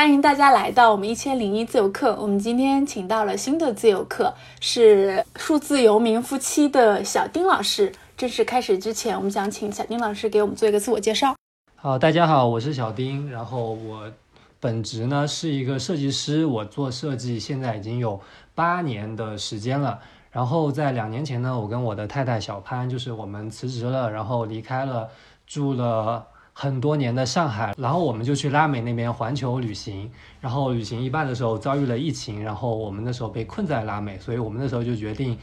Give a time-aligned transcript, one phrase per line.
[0.00, 2.16] 欢迎大家来到我们一千零一自由课。
[2.18, 7.92] 我们今天请到了新的自由课，是数字游民夫妻的小丁老师。
[8.16, 11.36] 正式开始之前，我们想请小丁老师给我们做一个自我介绍。
[11.76, 13.30] 好，大家好，我是小丁。
[13.30, 14.10] 然后我
[14.58, 18.18] 本职呢是一个设计师，我做设计现在已经有
[18.54, 20.00] 八年的时间了。
[20.30, 25.10] 然后在两年前呢，我跟我的太太小潘，就是我们辞职了，然后离开了
[25.46, 30.10] 住了很多年的上海，然后我们就去拉美那边环球旅行。
[30.40, 35.38] 然后旅行一半的时候遭遇了疫情，然后我们那时候被困在拉美，所以我们那时候就决定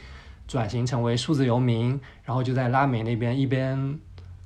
[0.46, 3.98] 转型成为数字游民，然后就在拉美那边一边。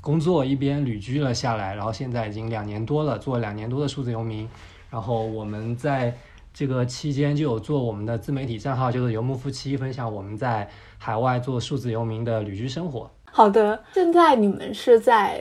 [0.03, 4.49] 工作一边旅居了下来，然后现在已经两年多了，做两年多的数字游民。
[4.91, 6.13] 然后我们在
[6.53, 10.69] 这个期间就有做我们的自媒体账号，就是游牧夫妻，分享我们在
[10.99, 13.09] 海外做数字游民的旅居生活。
[13.31, 15.41] 好的，现在你们是在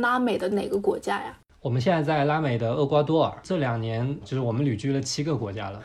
[0.00, 1.36] 拉美的哪个国家呀？
[1.60, 5.82] 我们现在在拉美的厄瓜多尔，这两年就是我们旅居了七个国家了。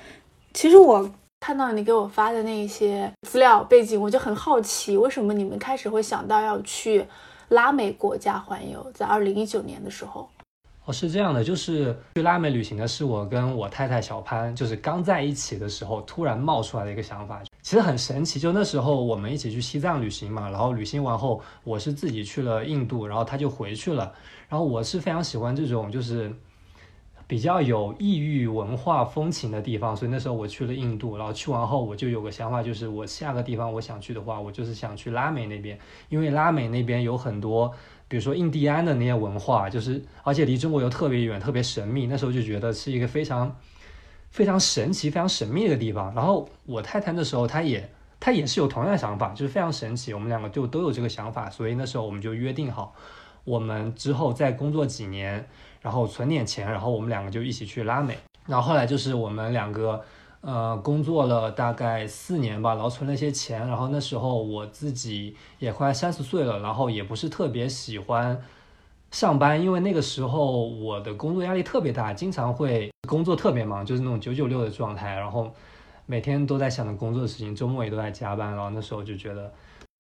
[0.54, 7.06] 其实我看到你给我发的那些资料背景，我就很好奇，为什么你们开始会想到要去？
[7.50, 10.30] 拉美国家环游，在二零一九年的时候，
[10.92, 18.40] 是这样的，就是去拉美旅行的是我跟我太太小潘，就是刚在一起的时候突然冒出来的一个想法，其实很神奇。
[18.40, 24.14] 就那时候我们一起去西藏旅行嘛，然后旅行完后，我是自己去了印度，然后他就回去了，
[24.50, 26.32] 然后我是非常喜欢这种就是。
[27.28, 37.72] 比较有异域文化风情的地方，所以那时候我去了印度，然后去完后我就有个想法，就是我下个地方我想去的话，我就是想去拉美那边，因为拉美那边有很多，
[38.12, 43.56] 比如说印第安的那些文化，就是而且离中国又特别远，特别神秘，那时候就觉得是一个非常
[44.30, 46.14] 非常神奇、非常神秘的地方。
[46.14, 47.90] 然后我太太那时候她也
[48.20, 52.94] 她也是有同样的想法，就是非常神奇，我们两个就都有这个想法，所以那时候我们就约定好，
[53.46, 55.48] 我们之后再工作几年。
[55.82, 58.16] 然后存点钱，然后我们两个就一起去拉美。
[58.46, 60.00] 然后后来就是我们两个，
[60.42, 63.68] 呃，工作了大概四年吧，然后存了一些钱。
[63.68, 68.42] 然后那时候我自己也快三十岁了，然后也不是特别喜欢
[69.12, 75.16] 上班，因为那个时候我的工作压力特别大，经常会工作特别忙，就是那种九九六的状态。
[75.16, 75.54] 然后
[76.06, 78.56] 每天都在想着工作的事情，周末也都在加班。
[78.56, 79.52] 然后那时候就觉得。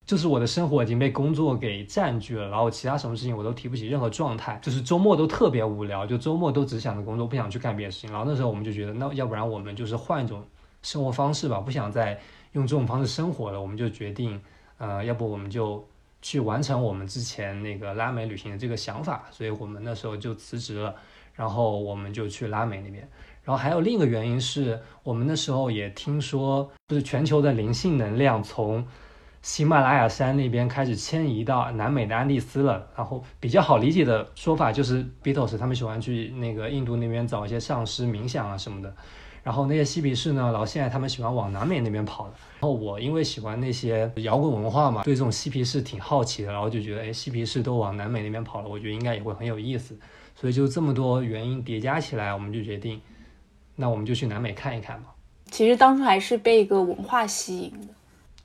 [0.06, 8.12] 就是我的生活已经被工作给占据了，然后其他什么事情我都提不起任何状态，就是周末都特别无聊，就周末都只想着工作，不想去干别的事情。
[8.12, 10.44] 然后那时候我们就觉得，那要不然我们就是换一种
[10.81, 12.19] 生活方式吧，不想再
[12.53, 13.62] 用这种方式生活了。
[13.62, 14.41] 我们就决定，
[14.79, 15.88] 呃，要不我们就
[16.22, 19.23] 去完成我们之前那个拉美旅行的这个想法。
[19.31, 20.94] 所以我们那时候就辞职了，
[21.35, 23.07] 然后我们就去拉美那边。
[23.44, 28.85] 然后还有另一个原因是我们那时候也听说，就是全球的灵性能量从。
[29.41, 38.94] 喜马拉雅山那边开始迁移到南美的安第斯了，然后比较好理解的说法就是 Beatles 他们喜欢去那个印度那边找一些上师冥想啊什么的，
[39.41, 42.34] 然后那些嬉皮士呢，然后现在他们喜欢往南美那边跑的。
[42.59, 49.97] 然后我因为喜欢那些摇滚文化嘛，对这种嬉皮士挺好奇的，然后就觉得哎，嬉皮士都往南美那边跑了，我觉得应该也会很有意思。
[50.35, 53.01] 所以就这么多原因叠加起来，我们就决定，
[53.75, 55.16] 那我们就去南美看一看吧。
[55.50, 57.88] 其实当初还是被一个文化吸引的。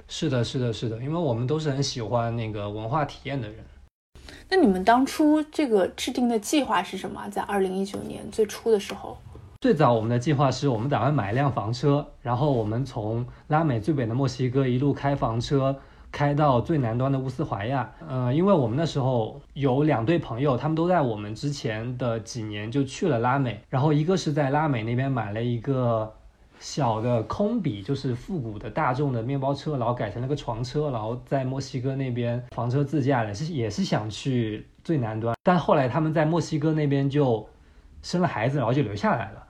[0.09, 3.57] 是的，是的，是的，因为我们都是很喜欢那个文化体验的人。
[4.49, 7.29] 那你们当初这个制定的计划是什么？
[7.29, 9.19] 在二零一九年最初的时候，
[9.61, 15.77] 最早我们的计划是我们打算买一辆房车，然后我们从拉美最北的墨西哥一路开房车
[16.13, 17.93] 开到最南端的乌斯怀亚。
[18.09, 26.15] 呃，因为我们那时候有两对朋友，他们都在我们之前的几年就去了拉美，然后一个是在拉美那边买了一个。
[26.59, 37.47] 小的空比就是复古的大众的面包车，然后改成了个床车，然后在墨西哥那边房车自驾的，是也是想去最南端，但后来他们在墨西哥那边就
[38.03, 39.46] 生了孩子，然后就留下来了。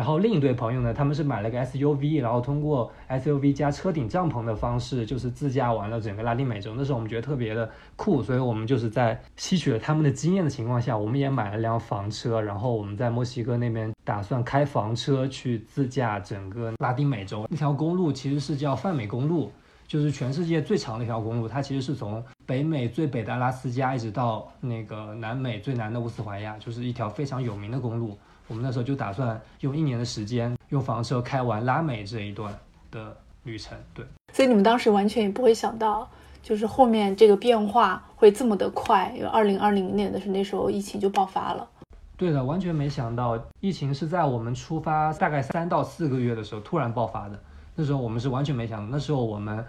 [0.00, 6.72] 然后另一对朋友呢，他们是买了个 SUV，然后通过 SUV 加车顶帐篷的方式，就是自驾完了整个拉丁美洲。
[6.74, 17.46] 那时候我们觉得特别的酷，所以我们就是在吸取了他们的经验的情况下，我们也买了辆房车，然后我们在墨西哥那边打算开房车去自驾整个拉丁美洲。
[17.50, 19.52] 那条公路其实是叫泛美公路，
[19.86, 28.16] 就是全世界最长的一条公路，它其实是从北美最北的阿拉斯加一直到那个南美最南的乌斯怀亚，就是一条非常有名的公路。
[28.50, 32.52] 我们那时候就打算用一年的时间用房车开完拉美这一段
[32.90, 34.04] 的旅程，对。
[34.32, 36.10] 所以你们当时完全也不会想到，
[36.42, 39.12] 就是后面这个变化会这么的快。
[39.14, 41.68] 因为二零二零年的是那时候疫情就爆发了。
[42.16, 47.40] 对的，完全没想到疫情是在我们出发大概三到四个月的时候突然爆发的。
[47.76, 49.64] 那时候我们是完全没想到，那时候我们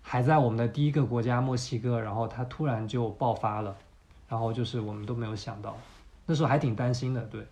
[0.00, 3.74] 还在我们的第一个国家墨西哥，然后它突然就爆发了，
[4.28, 5.76] 然后就是我们都没有想到，
[6.24, 7.44] 那时候还挺担心的，对。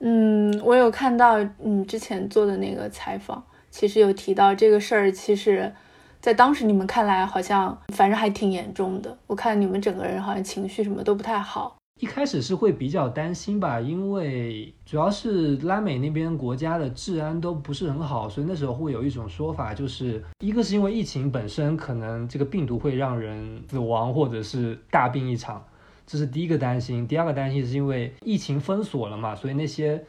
[0.00, 5.72] 嗯，我有看到你之前做的那个采访，其实有提到这个事儿，其实，
[6.20, 9.16] 在当时你们看来好像反正还挺严重的。
[9.26, 11.76] 我看你们整个人好像情绪什么都不太好。
[12.00, 25.62] 一开始是会比较担心吧，因为主要是拉美那边国家的治安都不是很好，所以那时候会有一种说法，就是一个是因为疫情本身可能这个病毒会让人死亡或者是大病一场，
[26.10, 27.06] 这是第一个担心。
[27.06, 30.04] 第二个担心是因为疫情封锁了嘛，所以那些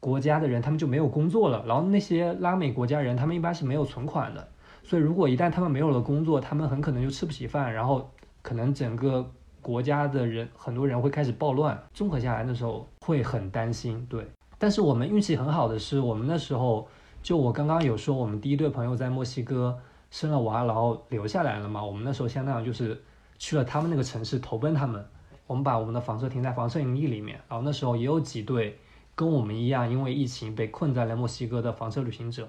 [0.00, 4.48] 国家的人他们就没有工作了，然后那些拉美国家人他们一般是没有存款的，
[4.82, 8.10] 所以如果一旦他们没有了工作，他们很可能就吃不起饭，然后
[8.40, 9.30] 可能整个。
[9.62, 14.06] 国家的人很多人会开始暴乱，综合下来的时候会很担心。
[14.08, 14.24] 对，
[14.58, 16.86] 但是我们运气很好的是，我们那时候
[17.20, 19.76] 就我刚刚有说，我们第一对朋友在墨西哥
[20.08, 21.82] 生了娃，然后留下来了嘛。
[21.82, 23.02] 我们那时候相当于就是
[23.38, 25.04] 去了他们那个城市投奔他们，
[25.46, 27.40] 我们把我们的房车停在房车营地里面。
[27.48, 28.78] 然后那时候也有几对
[29.14, 32.48] 跟我们一样，因为疫情被困在了墨西哥的房车旅行者，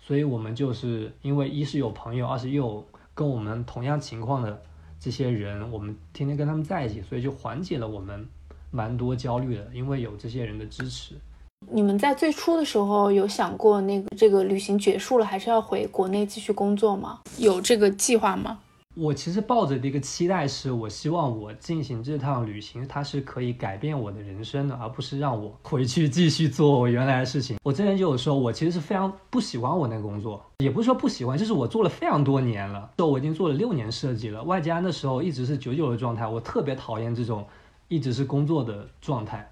[0.00, 4.62] 所以我们就是因为一是有朋友，二是又跟我们同样情况的。
[5.00, 8.26] 这些人，我们天天跟他们在一起，所以就缓解了我们
[8.72, 11.14] 蛮多焦虑的，因为有这些人的支持。
[11.70, 17.20] 你们在最初的时候有想过那个这个旅行结束了，还是要回国内继续工作吗？
[17.36, 18.58] 有这个计划吗？
[18.98, 27.58] 我其实抱着的一个期待是，我希望我进行这趟旅行，它是可以改变我的人生的，而不是让我回去继续做我原来的事情。
[27.62, 37.46] 我之前就有说，我其实是非常不喜欢我那个工作，也不是说不喜欢，就是我做了非常多年了，就我已经做了六年设计了，外加那时候一直是九九的状态，我特别讨厌这种
[37.86, 39.48] 一直是工作的状态，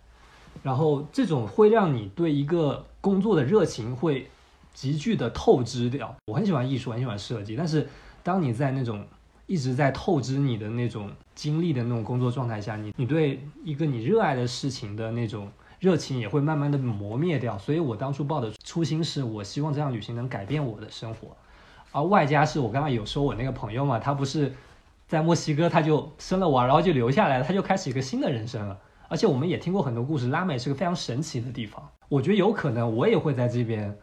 [0.64, 4.28] 然后这种会让你对一个工作的热情会
[4.74, 6.12] 急剧的透支掉。
[6.26, 7.88] 我很喜欢艺术，很喜欢设计，但是
[8.24, 9.06] 当你在那种
[9.46, 15.48] 一直在透支你的那种精力的那种工作状态下，你你对一个你热爱的事情的那种
[15.78, 17.56] 热情也会慢慢的磨灭掉。
[17.56, 21.36] 所以我当初抱的初心是我希望这样旅行能改变我的生活，
[21.92, 24.52] 而外加是我刚刚有说我那个朋友嘛，他不是
[25.06, 28.76] 在墨西哥他就生了娃，然后就留下来了，他就开始一个新的人生了。
[29.08, 33.96] 而且我们也听过很多故事，拉美是个非常神奇的地方，我觉得有可能我也会在这边。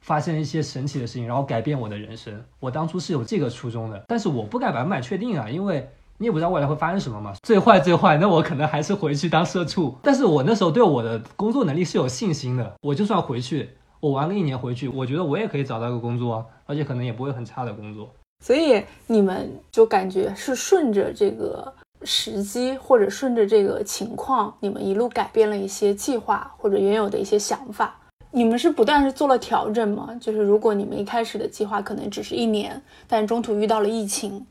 [0.00, 2.42] 发生一些神奇的事情，然后改变我的人生。
[2.58, 5.88] 我当初是有这个初衷的，但是我不敢百分百确定啊，因为
[6.18, 7.34] 你也不知道未来会发生什么嘛。
[7.42, 9.94] 最坏最坏，那我可能还是回去当社畜。
[10.02, 12.74] 但是我那时候对我的工作能力是有信心的。
[12.82, 13.70] 我就算回去，
[14.00, 18.10] 我玩个一年回去，我觉得我也可以找到个工作，而且可能也不会很差的工作。
[18.44, 21.72] 所以你们就感觉是顺着这个
[22.04, 27.98] 时机，或者顺着这个情况，你们一路改变了一些计划或者原有的一些想法。
[28.32, 30.16] 你们是不断是做了调整吗？
[30.20, 34.46] 就是如果你们一开始的计划可能只是一年，但中途遇到了疫情，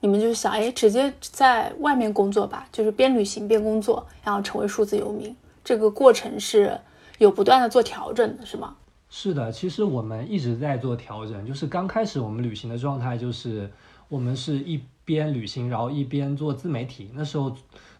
[0.00, 5.34] 你们就想，哎，直接在外面工作吧，就是边旅行边工作，然后成为数字游民。
[5.64, 6.78] 这个过程是
[7.18, 8.76] 有不断的做调整的，是吗？
[9.08, 11.46] 是的，其实我们一直在做调整。
[11.46, 13.70] 就是刚开始我们旅行的状态，就是
[14.08, 17.10] 我们是一边旅行，然后一边做自媒体。
[17.14, 17.54] 那时候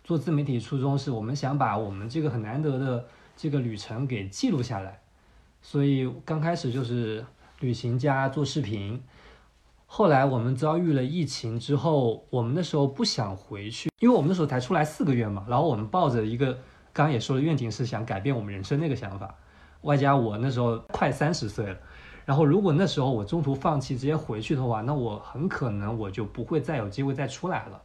[0.04, 3.04] 做自媒体初衷是我们想把我们这个很难得的
[3.36, 5.01] 这个旅程给记录下来。
[5.62, 7.25] 所以刚开始就是
[7.61, 9.00] 旅行加做视频，
[9.87, 15.47] 后来我们遭遇了疫情之后，我们那时候不想回去，因为我们那时候才出来四个月嘛。
[15.49, 16.52] 然后我们抱着一个
[16.92, 19.35] 刚刚也说了愿景是想改变我们人生那个想法，
[19.83, 21.76] 外加我那时候快三十岁了，
[22.25, 27.81] 然后如果那时候我中途放弃直接回去的话，那我很可能我就不会再有机会再出来了，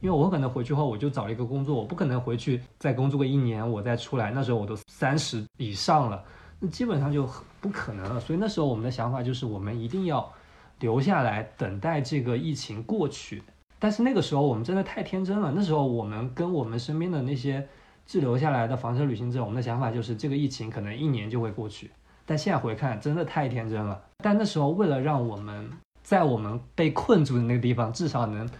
[0.00, 6.24] 因为我可能回去后我就找了一个工作，我不可能回去再工作个一年我再出来，那时候我都三十以上了。
[6.60, 7.28] 那基本上就
[7.60, 10.32] 不可能了，所以那时候我们的想法就是，我们一定要
[10.80, 13.42] 留下来等待这个疫情过去。
[13.78, 17.64] 但是那个时候我们真的太天真了，那时候我们跟我们身边的那些
[18.06, 21.92] 滞留下来的房车旅行者，我们的想法就是这个疫情可能一年就会过去。
[22.26, 24.02] 但现在回看，真的太天真了。
[24.16, 25.70] 但那时候为了让我们
[26.02, 28.50] 在我们被困住的那个地方至少能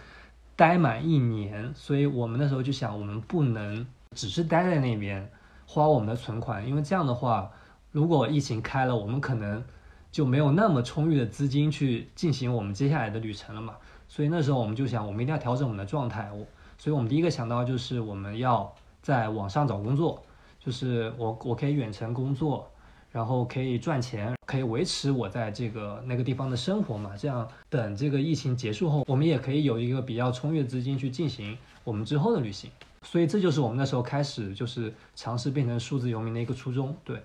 [0.55, 5.29] 待满一年，所以我们那时候就想，我们不能只是待在那边
[5.67, 7.51] 花我们的存款，因为这样的话。
[7.99, 9.61] 如果疫情开了，我们可能
[10.09, 13.75] 就没有那么充裕的资金去进行我们接下来的旅程了嘛。
[14.07, 16.31] 所以那时候我们就想，我们一定要调整我们的状态。
[16.31, 20.23] 我，所以我们第一个想到就是我们要在网上找工作，
[20.61, 22.71] 就是我我可以远程工作，
[23.11, 27.11] 然后可以赚钱，可以维持我在这个那个地方的生活嘛。
[27.17, 32.71] 这样等这个疫情结束后，我们也可以有一个比较充裕的资金去进行我们之后的旅行。
[33.03, 36.95] 所以这就是我们那时候开始就是尝试变成数字游民的一个初衷。
[37.03, 37.21] 对。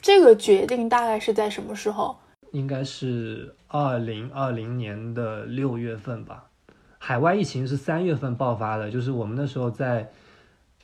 [0.00, 2.16] 这个决定大概是在什么时候？
[2.52, 6.44] 应该是二零二零年的六月份吧。
[6.98, 10.10] 海外疫情是三月份爆发的，就是我们那时候在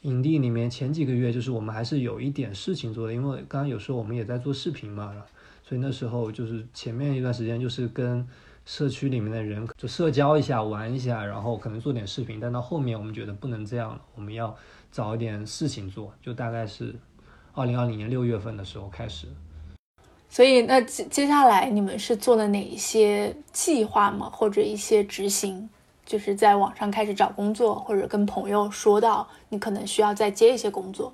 [0.02, 5.12] 营地里面前几个月，就是我们还是有一点事情做的，因为刚刚有时候我们也在做视频嘛，
[5.62, 8.26] 所以那时候就是前面一段时间就是跟
[8.64, 12.40] 社区里面的人就社交一下、玩一下，然后可能做点视频。
[12.40, 14.56] 但到后面我们觉得不能这样了，我们要
[14.90, 16.94] 找一点事情做，就大概是
[17.58, 19.26] 二零二零年六月份的时候开始。
[20.28, 24.30] 所以那接接下来你们是做了哪一些计划吗？
[24.32, 25.68] 或者一些执行？
[26.06, 31.12] 就是在网上开始找工作，或者跟朋友说到你可能需要再接一些工作，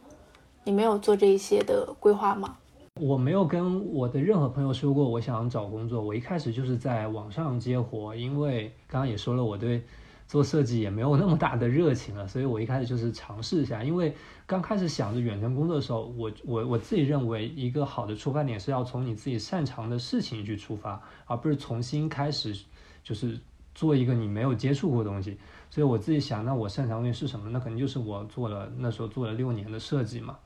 [0.62, 2.56] 你没有做这一些的规划吗？
[3.00, 6.00] 我没有跟我的任何朋友说过我想找工作。
[6.00, 9.82] 我一开始就是在网上接活，因为刚刚也说了，我对
[10.26, 13.82] 做设计也没有那么大的热情了，所以我一开始就是尝试一下。
[13.82, 14.14] 因为
[14.46, 22.56] 刚开始想着远程工作的时候，我我我自己认为一个好的出发点是要从你自己擅长的事情去出发，而不是重新开始
[23.02, 23.38] 就是。
[23.76, 25.36] 做一个你没有接触过的东西，
[25.68, 27.50] 所以我自己想，那我擅长的是什么？
[27.50, 30.38] 那肯定就是我做了那时候做了六年的设计嘛。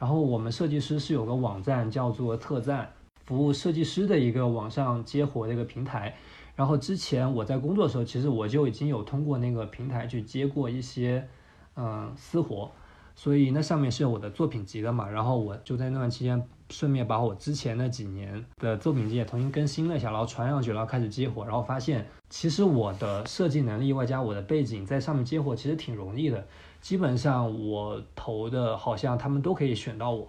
[0.00, 2.92] 然后我们设计师是有个网站叫做特赞，
[3.24, 6.16] 服务设计师的一个网上接活的一个平台。
[6.56, 11.28] 然后之前我在工作的时候，其实我就已经有通过那个平台去接过一些
[11.76, 12.72] 嗯私活，
[13.14, 15.08] 所以那上面是有我的作品集的嘛。
[15.08, 16.42] 然后我就在那段期间。
[16.68, 26.44] 顺便把我之前那几年的作品集也重新更新了一下，然后传上去，然后开始接活，然后发现其实我的设计能力外加我的背景在上面接活其实挺容易的，
[26.80, 30.26] 基本上我投的好像他们都可以选到我，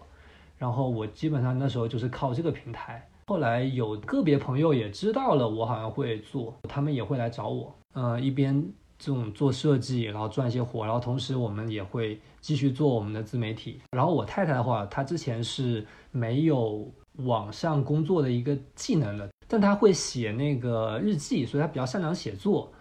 [0.59, 8.67] 然后我基本上那时候就是靠这个平台，后来有个别朋友也知道了我好像会做，他们也会来找我，嗯，一边。
[8.99, 13.79] 这种做设计，然后赚一些活，然后同时我们也会继续做我们的自媒体。
[13.91, 22.73] 然后我太太的话，她之前是没有网上工作的一个技能的，但她会写那个日记，所以她比较擅长写作。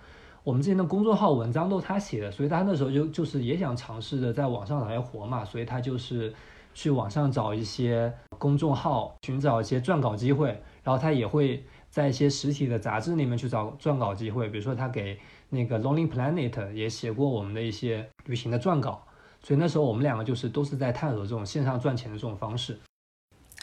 [0.42, 6.32] 我们之前的公众号文章都是她写的，所以她那时候就就是也想尝试着在网上找些活嘛，所以她就是
[6.76, 10.48] 去网上找一些公众号，寻找一些撰稿机会，
[10.84, 15.18] 然后他也会在一些实体的杂志里面去找撰稿机会，比如说他给。
[15.48, 19.06] 那个 Lonely Planet 也写过我们的一些旅行的撰稿，
[19.40, 22.76] 所以那时候我们两个就是都是在探索这种线上赚钱的这种方式。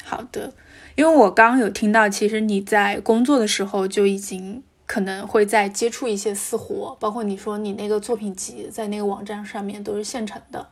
[0.05, 0.53] 好的，
[0.96, 10.65] 因为我刚刚有听到，其实你在工作的时候就已经可能会在接触一些私活，包括你说你那个作品集在那个网站上面都是现成的。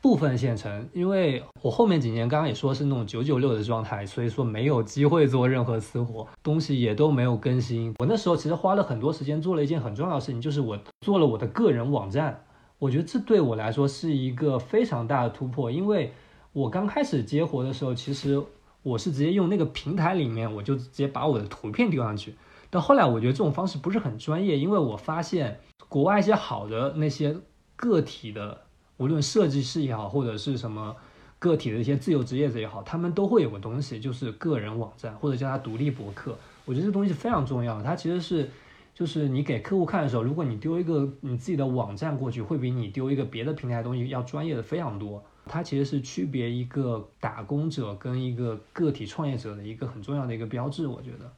[0.00, 7.92] 部分县城，因为我后面几年刚刚也说是那种九九六的状态，所以说没有机会做任何私活，东西也都没有更新。
[7.98, 12.44] 我那时候其实花了很多时间做了一件很重要的事情，就是我做了我的个人网站。
[12.78, 16.12] 我觉得这对我来说是一个非常大的突破，因为
[16.52, 18.40] 我刚开始接活的时候，其实
[18.84, 22.36] 我是直接用那个平台里面，我就直接把我的图片丢上去。
[22.70, 27.36] 但后来我觉得这种方式不是很专业，因为我发现国外一些好的那些
[27.74, 28.62] 个体的。
[28.98, 30.94] 无论设计师也好，或者是什么
[31.38, 36.36] 个体的一些自由职业者也好，他们都会有个东西，就是个人网站或者叫它独立博客。
[36.64, 37.82] 我觉得这东西非常重要。
[37.82, 38.50] 它其实是，
[38.94, 45.22] 就是你给客户看的时候，如果你丢一个你自己的网站过去，会比你丢一个别的平台的东西要专业的非常多。
[45.46, 50.86] 它其实是区别一个打工者跟一个个体创业者的一个很重要的一个标志。
[50.86, 51.32] 我觉得，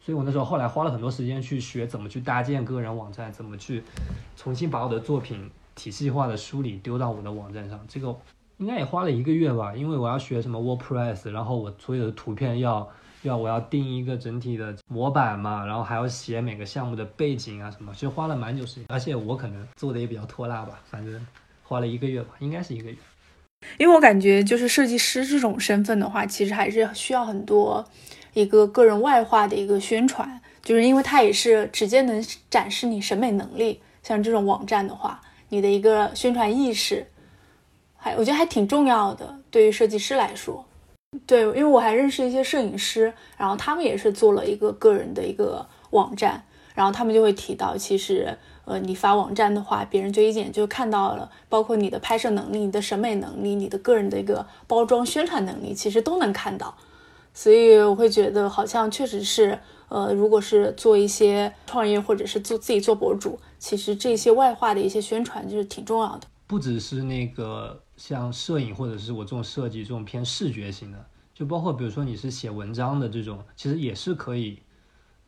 [0.00, 3.82] 所以我那时候后来花了很多时间去学怎么去搭建个人网站，怎么去
[4.36, 5.48] 重新把我的作品。
[5.74, 8.16] 体系化的梳理丢到我的网站上，这个
[8.58, 12.88] 应该也花了一个月吧，因为我要学什么 WordPress，然后我所有的图片要
[13.22, 21.26] 要我要定一个整体的模板嘛，然后还要写每个项目的背景啊什么，其实花了蛮久时间，而且我可能做的也比较拖拉吧，反正
[21.62, 22.96] 花了一个月吧，应该是一个月。
[23.78, 27.84] 因为我感觉就是设计师这种身份的话，其实还是需要很多
[28.34, 35.20] 一个个人外化的一个宣传，就是因为它也是直接能展示你审美能力，像这种网站的话。
[35.54, 37.06] 你的一个宣传意识，
[37.96, 39.38] 还我觉得还挺重要的。
[39.52, 40.66] 对于设计师来说，
[41.28, 46.44] 对，因为我还认识一些摄影师，然后他们也是做了一个个人的一个网站，
[46.74, 56.74] 然后他们就会提到，其实，呃，你发网站的话，别人就一眼就看到了，包括你的拍摄能力、你的审美能力、你的个人的一个包装宣传能力，其实都能看到。
[57.32, 59.60] 所以我会觉得，好像确实是。
[59.88, 66.26] 呃，如果是做一些创业，或者是做自己做博主，其实这些外化的一些宣传就是挺重要的。
[66.46, 74.58] 不只是那个像摄影，或者是我这种设计这种偏视觉型的，就包括比如说你是写文章的这种，其实也是可以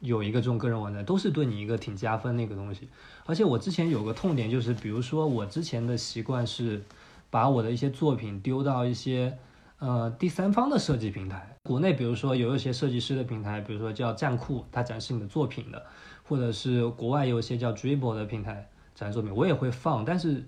[0.01, 2.89] 有一个这种个人网站，都是对你一个挺加分的一个东西。
[3.25, 6.83] 而且我之前有个痛点就是，比如说我之前的习惯是
[7.31, 9.37] 把我的一些作品丢到一些。
[9.79, 15.85] 呃，第三方的设计平台，国内比如说有一些设计师的平台，比如说叫站酷，它展示你的作品的，
[16.23, 20.43] 或者是国外有一些叫 Dribble 的平台展示作品，我也会放，但是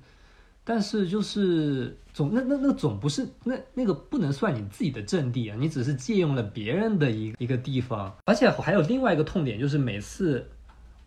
[0.65, 10.49] 但是就是总那那那总不是那那个不能算你自己的阵地啊，你只是借用了别人的一一个地方，而且还有另外一个痛点，就是每次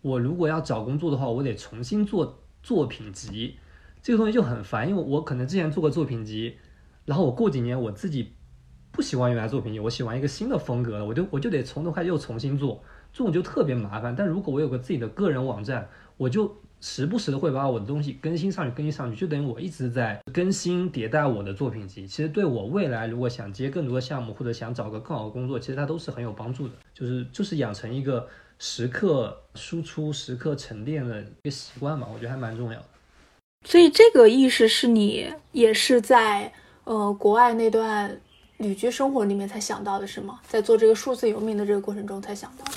[0.00, 3.56] 我如果要找工作的话，我得重新做作品集，
[4.00, 6.56] 这个东西就很烦，因为我可能之前做过作品集，
[7.04, 8.32] 然后我过几年我自己
[8.90, 12.82] 不喜欢原来作品集，我喜欢一个新的风格了，我就我就得从头开始又重新做，
[13.12, 14.14] 这种就特别麻烦。
[14.16, 16.56] 但如果我有个自己的个人网站，我就。
[16.84, 22.08] 时不时的会把我的东西更新上去，更新上去，就等于我一直在更新迭代我的作品集。
[22.08, 26.74] 其实对我未来如果想接更多的项目，或者想找个更好的工作，其实它都是很有帮助的。
[26.92, 28.26] 就是就是养成一个
[28.58, 32.86] 时刻输出、时刻沉淀的一个习惯嘛，我觉得还蛮重要的。
[33.64, 36.52] 所以这个意识是你也是在
[36.84, 38.20] 呃国外那段
[38.58, 40.40] 旅居生活里面才想到的，是吗？
[40.46, 42.72] 在做这个数字游民的这个过程中才想到的。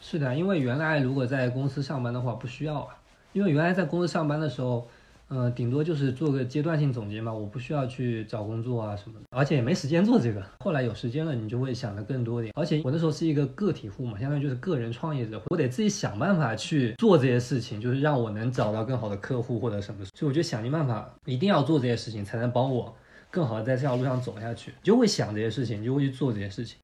[0.00, 2.96] 是的，因为原来如果在公司上班的话，不需要啊。
[3.32, 4.88] 因为原来在公司上班的时候，
[5.28, 10.42] 嗯，顶多就是做个阶段性总结嘛，我不需要去找工作啊什么的，而且也没时间做这个。
[10.60, 12.52] 后来有时间了，你就会想的更多点。
[12.56, 20.04] 而且我那时候是一个个体户嘛，相当于就是个人创业者，我得自己想办法去做这些事情，就是让我能找到更好的客户或者什么。
[20.14, 22.94] 所以我就想尽办法，一定要做这些事情，才能帮我
[23.30, 24.72] 更好的在这条路上走下去。
[24.82, 26.76] 就会想这些事情，就会去做这些事情。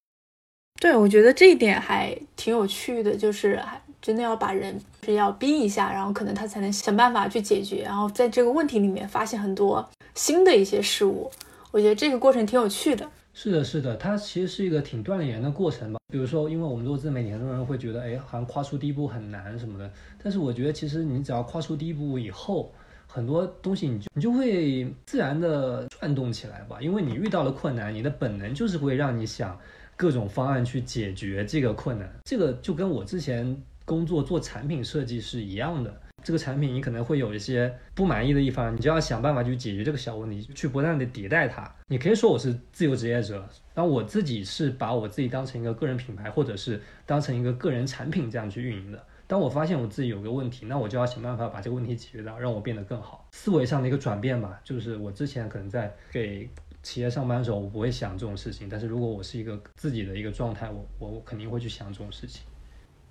[0.80, 11.30] 对，我觉得这一点还挺有趣的，就是还真的要把人是要逼一下，然后可能他才能想办法去解决，然后在这个问题里面发现很多新的一些事物。
[11.70, 13.08] 我觉得这个过程挺有趣的。
[13.32, 15.98] 是的，是的，它其实是一个挺锻炼人的过程吧。
[16.12, 19.90] 比如说，因为我们做自媒体，很多人会觉得，哎，好像跨出第一步很难什么的。
[20.22, 22.70] 但是我觉得，其实你只要跨出第一步以后，
[23.12, 26.78] 很多东西你就你就会自然的转动起来吧。
[26.80, 29.58] 因为你遇到了困难，你的本能就是会让你想。
[29.94, 35.94] 各种方案去解决这个困难，这个就跟我之前工作做产品设计是一样的。
[36.24, 41.72] 这个产品你可能会有一些不满意的地方，你就要想办法去解决这个小问题，去不断的迭代它。
[41.86, 49.04] 你可以说我是自由职业者，但我自己是把我自己当成一个个人品牌，或者是当成一个个人产品这样去运营的。
[49.32, 53.26] 当我发现我自己有个问题，那我就要想办法把这个问题解决掉，让我变得更好。
[53.32, 56.46] 思维上的一个转变吧，就是我之前可能在给。
[56.82, 58.68] 企业上班的时候，我不会想这种事情。
[58.68, 62.42] 但是如果我是一个自己的一个状态，我我我肯定会去想这种事情。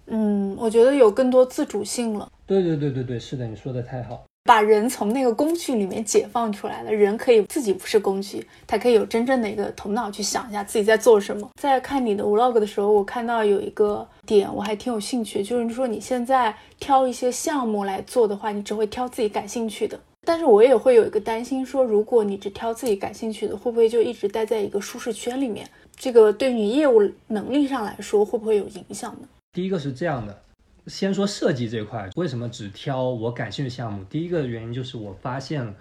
[0.08, 2.30] 嗯，我觉得有更多自主性了。
[2.46, 4.26] 对对对对对，是的，你说的太好。
[4.44, 11.50] 把人从那个工具里面解放出来了，人可以自己不是工具，他可以有真正的一个头脑去想一下自己在做什么。
[11.62, 20.00] 在看你的 vlog 的时候，我看到有一个点，我还挺有兴趣，就是说你现在挑一些项目来做的话，你只会挑自己感兴趣的。
[20.26, 25.68] 但是我也会有一个担心，说如果你只挑自己感兴趣的，会不会就一直待在一个舒适圈里面？
[25.96, 29.28] 这个对你业务能力上来说，会不会有影响呢？
[29.54, 30.42] 第一个是这样的，
[30.88, 34.04] 先说设计这块，为什么只挑我感兴趣的项目？
[34.06, 35.76] 第一个原因就是我发现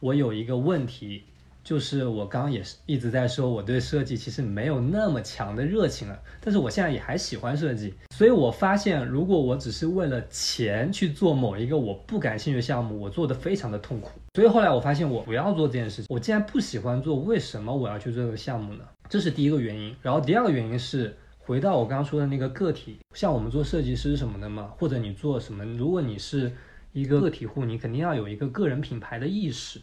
[0.00, 1.24] 我有一个问题。
[1.62, 14.18] 就是我刚刚也是一直在说，我对设计其实没有那么强的热情了，但是我现在也还喜欢设计，所以我发现，如果我只是为了钱去做某一个我不感兴趣的项目，我做的非常的痛苦。
[14.34, 16.06] 所以后来我发现，我不要做这件事情。
[16.08, 18.84] 我既然不喜欢做，为什么我要去做这个项目呢？
[19.10, 19.94] 这是第一个原因。
[20.00, 21.14] 然后第二个原因是，
[21.50, 26.52] 回到我刚刚说的那个个体，像我们做设计师什么的嘛，或者你做什么，如果你是
[26.92, 29.80] 一个个体户，你肯定要有一个个人品牌的意识。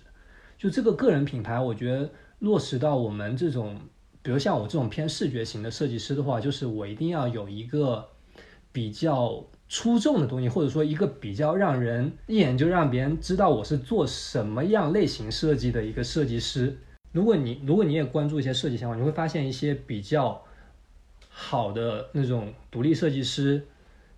[0.57, 3.77] 就这个个人品牌，我觉得落实到我们这种，
[4.21, 8.07] 比如像我这种偏视觉型的设计师的话，就是我一定要有一个
[8.71, 16.77] 比较出众的东西，或者说一个比较让人一眼就让别人知道我是做什么样类型设计的一个设计师。
[17.11, 20.41] 如果你如果你也关注一些设计相关，你会发现一些比较
[21.39, 23.61] 好的那种独立设计师。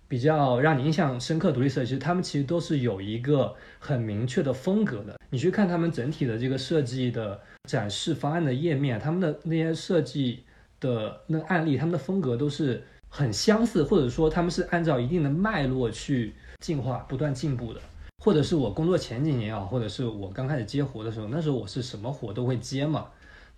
[0.08, 5.16] 比较让你印象深刻独立设计师，他们其实都是有一个很明确的风格的。
[5.30, 10.42] 你去看他们整体的这个设计的展示方案的页面，他们的那些设计
[10.80, 17.80] 的那案例，他们的风格都是很相似，或者说他们是按照一定的脉络去进化、不断进步的。
[18.18, 23.06] 或者是我工作前几年啊，或者是我刚开始接活的时候，那时候我是什么活都会接嘛。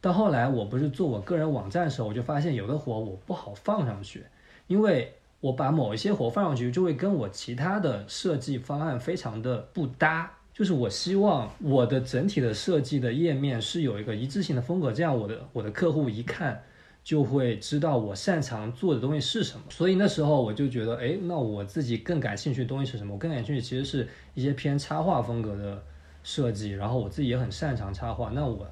[0.02, 4.26] 到后来我不是做我个人网站的时候，我就发现有的活我不好放上去，
[4.66, 5.14] 因为。
[5.42, 10.32] 我把某一些活放上去，就会跟我其他的设计方案非常的不搭。
[10.54, 16.62] 就是我希望我的整体的设计的页面是有一个一致性的风格，这样我的我的客户一看
[17.02, 19.64] 就会知道我擅长做的东西是什么。
[19.68, 23.14] 所以那时候我就觉得，哎，那我自己更感兴趣的东西是什么？
[23.14, 25.82] 我更感兴趣其实是一些偏插画风格的
[26.22, 28.64] 设计，然后我自己也很擅长插画，那我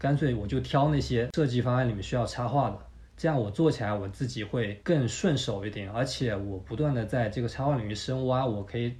[0.00, 2.78] 干脆我就挑那些设计方案里面需要插画的。
[3.18, 8.94] 这样我做起来我自己会更顺手一点，而且我不断的在这个插画领域深挖，我可以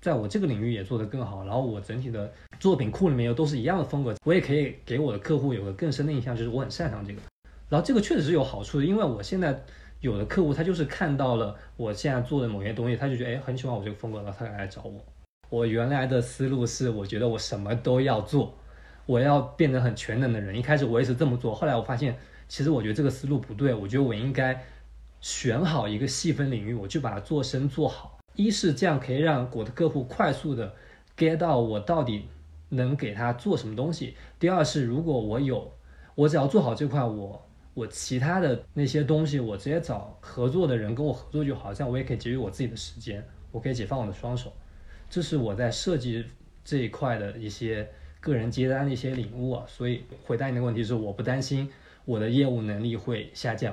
[0.00, 7.20] 在我这个领域也做得更好，然后我整体的作品库里面又都是一样的风格，我也可以给我的客户有个更深的印象，就是我很擅长这个。
[7.68, 9.60] 然后这个确实是有好处的，因为我现在
[9.98, 15.04] 有的客户他就是看到了我现在做的某些东西，他就觉得哎很喜欢我这个风格，然后他来找我。
[15.50, 18.54] 我原来的思路是，我觉得我什么都要做，
[19.06, 20.56] 我要变得很全能的人。
[20.56, 22.16] 一开始我也是这么做，后来我发现，
[22.48, 24.64] 其实我觉得这个思路不对，我觉得我应该
[25.20, 28.18] 选好一个细分领域，我就把它做深做好。
[28.36, 30.74] 一是这样可以让我的客户快速的
[31.16, 32.26] get 到我到底
[32.70, 34.16] 能给他做什么东西。
[34.40, 35.72] 第二是，如果我有，
[36.14, 44.52] 我只要做好这块，我我其他的那些东西，我直接找合作的人跟我合作就好，这样我也可以节约我自己的时间，我可以解放我的双手。
[45.08, 46.24] 这是我在设计
[46.64, 47.88] 这一块的一些
[48.24, 49.64] 个人接单的一些领悟啊。
[49.68, 51.70] 所以回答你的问题是，我不担心
[52.04, 53.72] 我的业务能力会下降。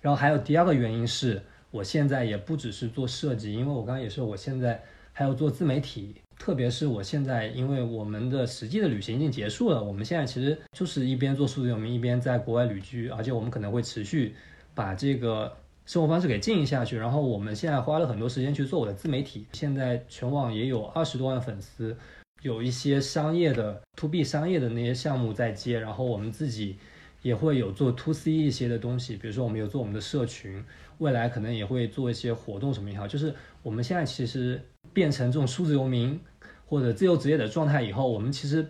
[0.00, 1.40] 然后还有第二个原因是。
[1.72, 4.78] 我现在也不只是做设计，因为我刚刚也说，我现在
[5.10, 14.34] 还要做自媒体，特别是我现在，因为我们的实际的旅行已经结束了，我们现在其实就是一边做数字游民，一边在国外旅居，而且我们可能会持续
[14.74, 16.98] 把这个生活方式给经营下去。
[16.98, 21.96] 然后我们现在花了很多时间去做我的自媒体，现在全网也有二十多万粉丝，
[22.42, 26.76] 有一些商业的 to B 商业的那些项目在接，然后我们自己
[27.22, 30.62] 也会有做 to C 一些的东西，比如说我们有做我们的社群。
[30.98, 36.20] 未来可能也会做一些活动什么也好，就是我们现在其实变成这种数字游民
[36.64, 38.64] 或者自由职业的状态以后，我们其实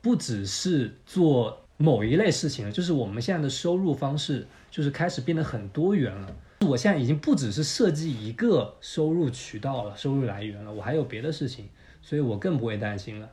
[0.00, 6.34] 不只是做某一类事情了，就是我们现在的收入方式就是开始变得很多元了。
[6.66, 11.68] 我现在已经不只是设计一个收入渠道了，收入来源了，我还有别的事情，
[12.04, 13.30] 所以我更不会担心了。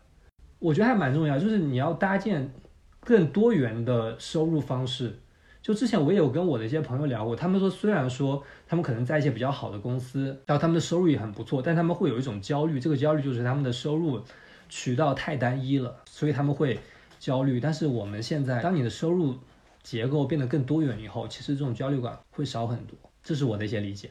[0.60, 2.50] 我觉得还蛮重要，就是你要搭建
[3.02, 5.20] 更多元的收入方式。
[5.62, 14.22] 就之前我也有跟我的一些朋友聊过，他们说虽然说他们可能在一些比较好的公司，然后他们的收入也很不错，但他们会有一种焦虑，这个焦虑就是他们的收入
[14.70, 16.80] 渠道太单一了，所以他们会
[17.20, 17.60] 焦虑。
[17.60, 19.36] 但是我们现在，当你的收入
[19.84, 24.10] 结构变得更多元以后，其实这种焦虑感会少很多，这是我的一些理解。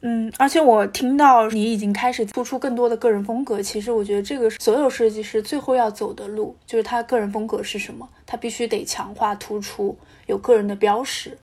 [0.00, 11.36] 嗯，而且我听到你已经开始突出更多的个人风格，其实我觉得这个是所有设计师最后要走的路，就是他个人风格是什么，他必须得强化突出，有个人的标识。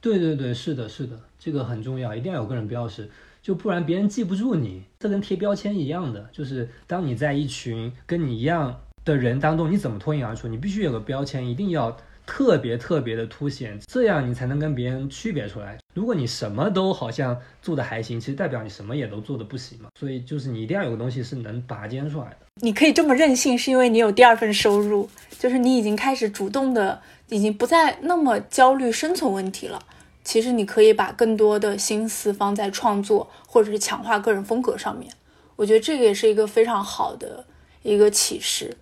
[0.00, 3.08] 对对对，是的，是的，这个很重要，一定要有个人标识，
[3.42, 4.82] 就不然别人记不住你。
[4.98, 10.48] 这跟贴标签一样的，就是当你在一群跟你一样的人当中，你怎么脱颖而出？
[10.48, 11.96] 你必须有个标签，一定要。
[12.26, 15.76] 特别特别的凸显，这样你才能跟别人区别出来。
[15.92, 19.88] 如果你什么都好像做的还行，其实代表你什么也都做的不行嘛。
[19.98, 22.36] 所以就是你一定要有个东西是能拔尖出来的。
[22.62, 29.82] 你可以这么任性，是因为你有第二份收入，就是你已经开始主动的，已经不再那么焦虑生存问题了。
[30.22, 35.10] 其实你可以把更多的心思放在创作或者是强化个人风格上面。
[35.56, 37.44] 我觉得这个也是一个非常好的
[37.82, 38.76] 一个启示。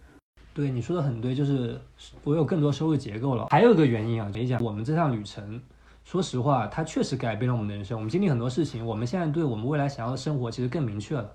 [0.52, 1.80] 对你说的很对，就是
[2.24, 3.46] 我有更多收入结构了。
[3.50, 5.60] 还有一个原因啊，你讲我们这趟旅程，
[6.08, 7.94] 说实话，它确实改变了我们的人生。
[7.94, 11.30] 我们经历很多事情，我们现在对我们未来想要的生活其实更明确了。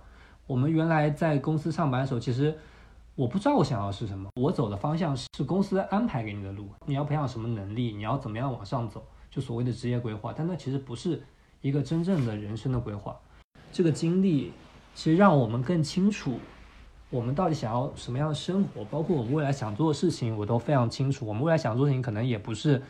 [0.47, 2.57] 我们原来在公司上班的时候，其实
[3.13, 6.67] 我不知道我想要是什么，我走的方向是公司安排给你的路。
[6.87, 10.33] 你要培养什么能力，你要怎么样往上走，就所谓的职业规划。
[10.35, 11.21] 但那其实不是
[11.61, 13.15] 一个真正的人生的规划。
[13.71, 14.53] 这个经历
[14.95, 16.39] 其实让我们更清楚。
[17.11, 18.83] 我们到底想要什么样的生活？
[18.85, 21.27] 包括我们未来想做的事情，我都非常清楚。
[21.27, 22.81] 我们未来想做的事情，可能也不是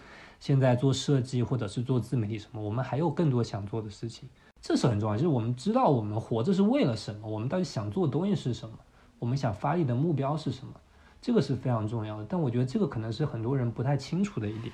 [0.44, 4.28] 现在做设计或者是做自媒体什么，我们还有更多想做的事情，
[4.62, 5.16] 这是很重要。
[5.16, 8.78] 就是我们知道我们活着是为了什么，我们到底想做的东西是什么，
[9.20, 10.74] 我们想发力的目标是什么，
[11.22, 12.26] 这个是非常重要的。
[12.28, 14.74] 但我觉得这个可能是很多人不太清楚的一点。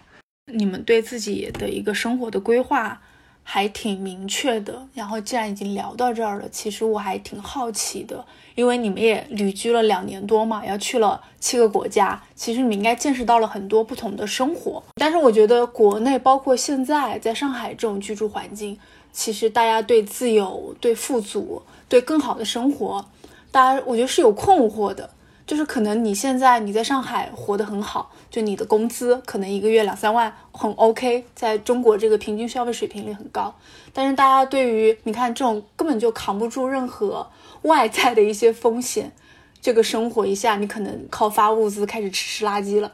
[0.51, 2.99] 你们对自己的一个生活的规划。
[3.51, 14.83] 还挺明确的，然后既然已经聊到这儿了，其实我还挺好奇的，因为你们也旅居了两年多嘛，要去了七个国家，其实你们应该见识到了很多不同的生活。
[14.93, 18.77] 但是我觉得国内，包括现在在上海这种居住环境，
[19.12, 23.03] 其实大家对自由、对富足、对更好的生活，
[23.49, 25.09] 大家我觉得是有困惑的。
[25.49, 33.55] 就是可能你现在你在上海活得很好，就你的工资可能一个月两三万很 OK，在中国这个平均消费水平里很高。
[33.91, 37.27] 但是大家对于你看这种根本就扛不住任何
[37.63, 39.12] 外在的一些风险，
[39.59, 42.91] 这个生活一下你可能靠发物资开始吃吃垃圾了。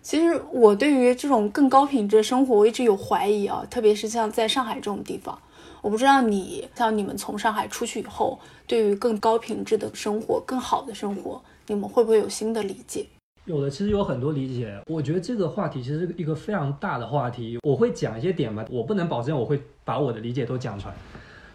[0.00, 5.38] 其实我对于这种更高品质的生活我一直有怀疑啊，特别是像在上海这种地方，
[5.82, 11.42] 我不知道你像你们从上海出去以后，对于更高品质的生活、更好的生活。
[11.68, 13.06] 你们会不会有新的理解？
[13.44, 14.78] 有的，其实有很多理解。
[14.86, 17.58] 我觉得这个话题其实是一个非常大的话题。
[17.62, 20.94] 我会讲一些点吧，我不能保证我会把我的理解都讲出来。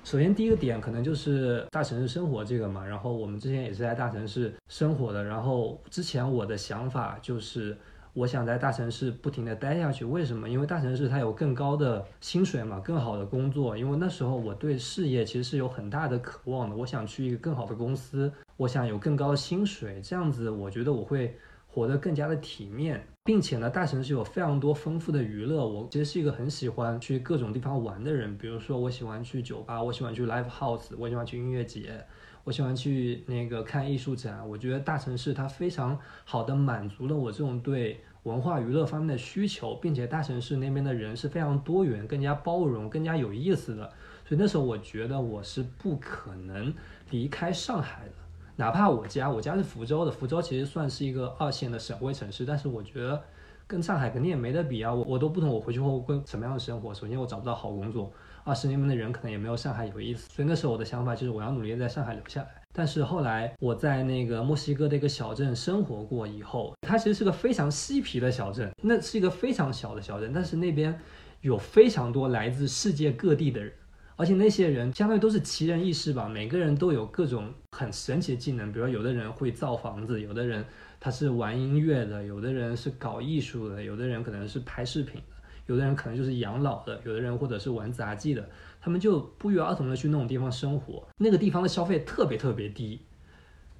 [0.04, 7.76] 首先第一个点可能就是大城市生活这个嘛，然后我们之前也是在大城市生活的，然后之前我的想法就是
[8.14, 10.50] 我想在大城市不停的待下去，为什么？
[10.50, 21.36] 因为大城市它有更高的薪水嘛，更好的工作，因为那时候我对事业其实是有很大的渴望的，我想去一个更好的公司，我想有更高的薪水，这样子我觉得我会。
[21.76, 25.68] 活得更加的体面，并且呢，大城市有非常多丰富的娱乐。
[25.68, 32.06] 我其实是一个很喜欢去各种地方玩的人，比如说我喜欢去酒吧，我喜欢去 live house，我喜欢去音乐节，
[32.44, 34.48] 我喜欢去那个看艺术展。
[34.48, 43.90] 我觉得大城市它非常好的满足了我这种对文化娱乐方面的需求，并且大城市那边的人是非常多元、更加包容、更加有意思的。
[44.26, 46.74] 所以那时候我觉得我是不可能
[47.10, 48.14] 离开上海的。
[48.56, 53.20] 哪怕我家，我家是福州的，福州其实算是一个二线的省会城市，但是我觉得
[53.66, 54.94] 跟上海肯定也没得比啊。
[54.94, 56.94] 我我都不懂我回去后会什么样的生活。
[56.94, 58.12] 首先我找不到好工作，
[58.44, 60.30] 二十年的人可能也没有上海有意思。
[60.30, 62.50] 所以那时候我的想法就是我要努力在上海留下来。
[62.76, 71.00] 但是后来我在那个墨西哥的一个小镇生活过以后，它其实是个非常嬉皮的小镇，那是一个非常小的小镇，但是那边
[71.42, 73.72] 有非常多来自世界各地的人。
[74.16, 80.64] 而且那些人相当于都是奇人异事吧，每个人都有各种很神奇的技能，比如说有的人会造房子，有的人
[81.00, 85.20] 他是玩音乐的，有的人是搞艺术的，有的人可能是拍视频，
[85.66, 88.50] 有的人可能就是养老的，有的人或者是玩杂技的，
[88.82, 91.08] 他们就不约而同的去那种地方生活。
[91.18, 93.02] 那个地方的消费特别特别低，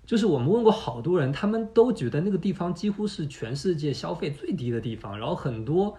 [0.06, 5.98] 就是我们问过好多人，他们都觉得那个地方几乎是全世界消费最低的地方，然后很多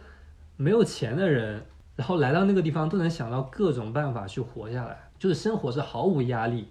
[0.56, 1.64] 没有钱的人。
[1.96, 6.66] 然后来到那个地方都能想到各种办法去活下来，就是生活是毫无压力，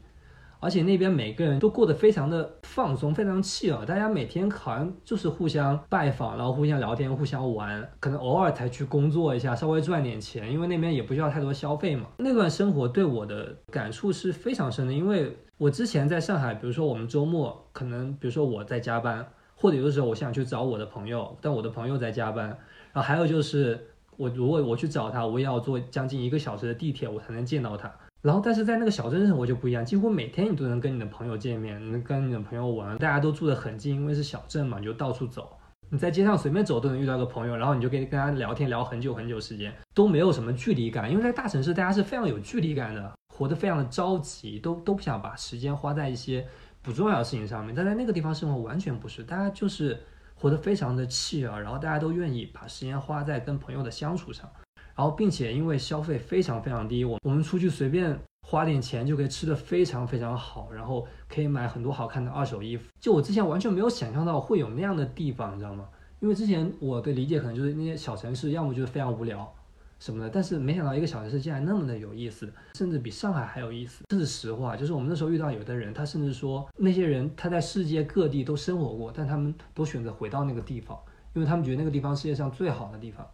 [0.63, 3.83] 而且那边每个人都过得非常的放松，非常气啊！
[3.85, 12.07] 大家每天好像就是互相拜访，然后互相聊天，互相玩，可能偶尔才去工作一下，稍微赚点钱，因为那边也不需要太多消费嘛。
[12.17, 23.87] 那段生活对我的感触是非常深的，因为我之前在上海，比如说我们周末可能，比如说我在加班，或者有的时候我想去找我的朋友，但我的朋友在加班，然后还有就是。
[24.15, 27.91] 我如果我去找他，我也要坐将近一个小时的地铁，我才能见到他。
[28.23, 35.57] 然后，但是在那个小镇生活就不一样，几乎每天你都能跟你的朋友见面，能跟你的朋友玩，大家都住得很近，因为是小镇嘛，你就到处走。
[35.89, 41.11] 你在街上随便走都能遇到个朋友，然后你就可以跟他聊天聊很久很久时间，都没有什么距离感。
[41.11, 46.47] 因为在大城市，大家是非常有距离感的，活得非常的着急，都都不想把时间花在一些
[46.81, 47.75] 不重要的事情上面。
[47.75, 49.99] 但在那个地方生活完全不是，大家就是。
[50.35, 54.49] 活得非常的气啊，然后大家都愿意把时间花在跟朋友的相处上，
[54.95, 62.89] 然后并且因为消费非常非常低，我我们出去随便花点钱就可以吃的非常非常好，然后可以买很多好看的二手衣服。
[62.99, 65.87] 就我之前完全没有想象到会有那样的地方，你知道吗？
[66.19, 69.53] 因为之前我的理解可能就是那些小城市，要么就是非常无聊。
[69.99, 74.03] 什么的，但是没想到一个小城市竟然那么的有意思，甚至比上海还有意思。
[74.09, 80.97] 这是实话，就是我们那时候遇到有的人，他甚至说那些人他在世界各地都生活过，但他们都选择回到那个地方，
[81.33, 83.25] 因为他们觉得那个地方世界上最好的地方，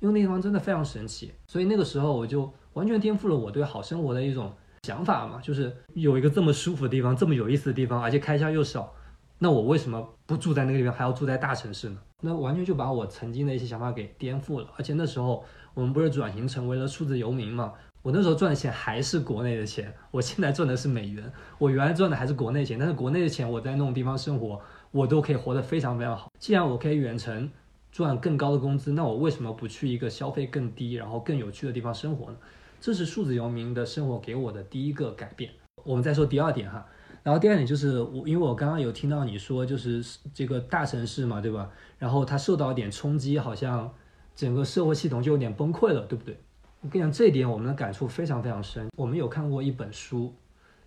[0.00, 1.32] 因为那地方真的非常神奇。
[1.46, 8.92] 所以那个时候我就完全颠覆了我对好生活的一种想法嘛，就是有一个这么舒服的地方，这么有意思的地方，而且开销又少，
[9.38, 11.98] 那我为什么不住在那个地方，还要住在大城市呢？
[12.22, 15.44] 那完全就把我曾经的一些想法给颠覆了，而且那时候。
[15.76, 17.70] 我们不是转型成为了数字游民嘛？
[18.00, 21.30] 我那时候赚的钱还是国内的钱，我现在赚的是美元。
[21.58, 24.58] 我原来赚的还是国内钱，但是国内的钱我在那种地方生活，
[24.90, 26.32] 我都可以活得非常非常好。
[26.38, 27.50] 既然我可以远程
[27.96, 32.36] 赚更高的工资，那我为什么不去一个消费更低、然后更有趣的地方生活呢？
[32.78, 35.50] 这是数字游民的生活给我的第一个改变。
[35.82, 36.86] 我们再说第二点哈，
[37.22, 40.04] 然后第二点就是我，因为我刚刚有听到你说就是
[40.34, 41.70] 这个大城市嘛，对吧？
[41.98, 43.90] 然后它受到一点冲击，好像。
[44.34, 46.38] 整个社会系统就有点崩溃了，对不对？
[46.82, 48.86] 我跟你讲，这一点我们的感触非常非常深。
[48.94, 50.34] 我们有看过一本书，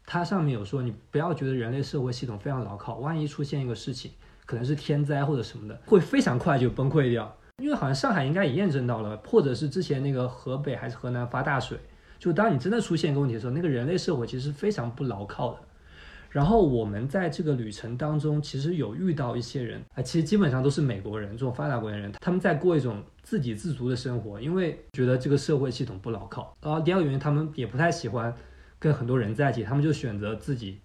[0.06, 4.12] 它上面有说，你不要觉得人类社会系统非常牢靠，万一出现一个事情，
[4.50, 7.38] 可能是天灾或者什么的，会非常快就崩溃掉。
[7.62, 11.78] 因为好像上海应该也验证到了，或者是之前那个河北还是河南发大水，
[12.18, 15.60] 就当你真的出现一个问题的时候，那个人类社会其实非常不牢靠的。
[16.32, 26.58] 然后我们在这个旅程当中，其实有遇到一些人啊，其实基本上都是美国人，这种发达国家人，他们在过一种自给自足的生活，因为觉得这个社会系统不牢靠。
[26.64, 28.34] 然后第二个原因，他们也不太喜欢
[28.80, 30.80] 跟很多人在一起，他们就选择自己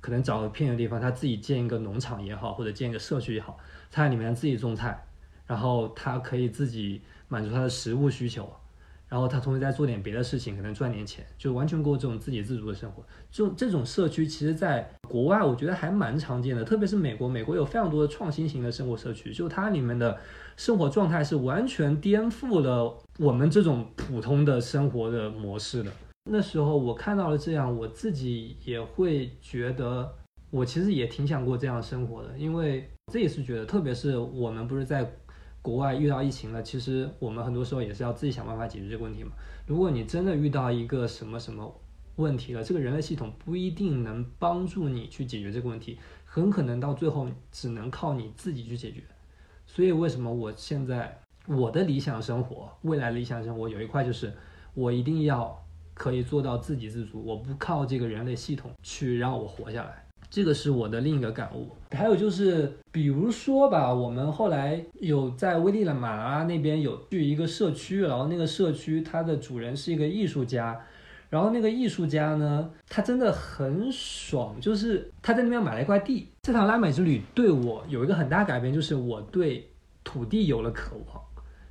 [0.00, 3.58] 可能找个偏远地方，他自己建一个农场也好，或者建一个社区也好，
[3.90, 5.06] 他在里面自己种菜，
[5.46, 8.50] 然后他可以自己满足他的食物需求。
[9.08, 13.04] 然后他同时在做点别的事情，可能赚点钱，就完全过这种自给自足的生活。
[13.28, 17.28] 就这种社区，其实在国外我觉得还蛮常见的，特别是美国。
[17.28, 20.16] 美国有非常多的创新型的生活社区，就它里面的
[20.56, 25.90] 生活状态是完全颠覆了我们这种普通的生活的模式的。
[26.32, 30.08] 那时候我看到了这样，我自己也会觉得，
[30.50, 35.12] 我其实也挺想过这样生活的，因为这也是觉得，特别是我们不是在
[35.60, 39.32] 国外遇到疫情了，其实我们很多时候也是要自己想办法解决这个问题嘛。
[39.66, 41.74] 如果你真的遇到一个什么什么
[42.14, 49.02] 问题了，这个人类系统不一定能帮助你去解决这个问题，很可能到最后只能靠你自己去解决。
[49.66, 54.32] 所以为什么我现在我的理想生活，未来理想生活有一块就是
[54.74, 55.60] 我一定要
[56.00, 61.68] 可以做到自给自足，我不靠这个人类系统去让我活下来，这个是我的另一个感悟。
[61.90, 70.80] 还有就是，比如说吧，我们后来有在危地马拉那边有去一个社区，然后那个社区它的主人是一个艺术家。
[71.28, 76.26] 然后那个艺术家呢，他真的很爽，就是他在那边买了一块地。
[76.42, 79.70] 这趟拉美之旅对我有一个很大改变，就是我对
[80.02, 81.22] 土地有了渴望。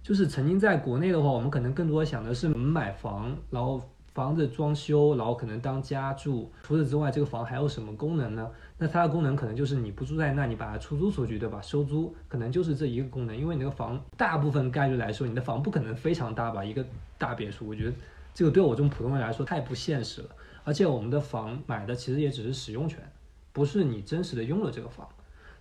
[0.03, 3.81] 就是曾经在国内的话，我们可能更多想的是买房，然后
[4.13, 6.51] 房子装修，然后可能当家住。
[6.63, 8.49] 除此之外，这个房还有什么功能呢？
[8.77, 11.61] 那它的功能可能就是你不住在那，你把它出租出去，对吧？
[11.61, 13.35] 收租可能就是这一个功能。
[13.35, 16.63] 因为你那个房大部分概率来说，你的房不可能非常大吧？
[16.63, 16.85] 一个
[17.17, 17.93] 大别墅，我觉得。
[18.31, 20.29] 这个对我这种普通人来说太不现实了，
[20.63, 22.99] 而且我们的房买的其实也只是使用权，
[23.51, 25.05] 不是你真实的拥有这个房。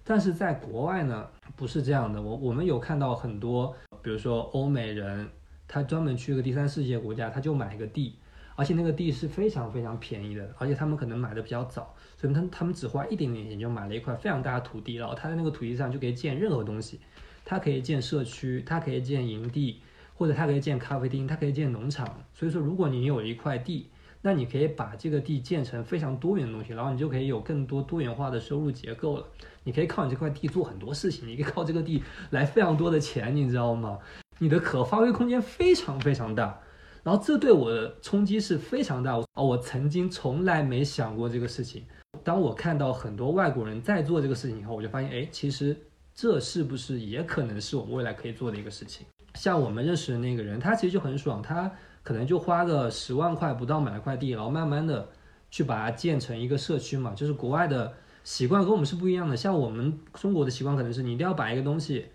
[0.04, 2.22] 但是在国外呢，不是这样的。
[2.22, 5.28] 我我们有看到很多，比如说欧美人，
[5.66, 8.16] 他专门去一个第三世界国家，他就买一个地，
[8.58, 16.98] 而且那个地是非常非常便宜的，而且他们可能买的比较早，所以他他们只花一点点钱就买了一块非常大的土地，然后他在那个土地上就可以建任何东西，
[17.44, 19.80] 他可以建社区，他可以建营地。
[20.18, 22.04] 或者它可以建咖啡厅，它可以建农场。
[22.34, 23.88] 所以说，如果你有一块地，
[24.20, 29.24] 那你可以把这个地建成非常多元的东西，然后你就可以有更多多元化的收入结构了。
[29.62, 33.96] 你可以靠你这块地做很多事情，你可以靠这个地来非常多的钱，你知道吗？
[34.40, 36.58] 你的可发挥空间非常非常大。
[37.02, 39.14] 然后这对我的冲击是非常大。
[39.14, 41.84] 哦，我曾经从来没想过这个事情。
[42.24, 45.76] 当我看到很多外国人在做这个事情以后，我就发现，哎，其实
[46.14, 49.06] 这是不是也可能是我们未来可以做的一个事情？
[49.34, 51.70] 像我们认识的那个人，他其实就很爽，他
[52.02, 55.08] 可能就花个十万块不到买了块地，然后慢慢的
[55.50, 57.14] 去把它建成一个社区嘛。
[57.14, 57.92] 就是国外的
[58.24, 62.06] 习惯跟我们是不一样的，像我们中国的习惯可能是你一定要把一个东西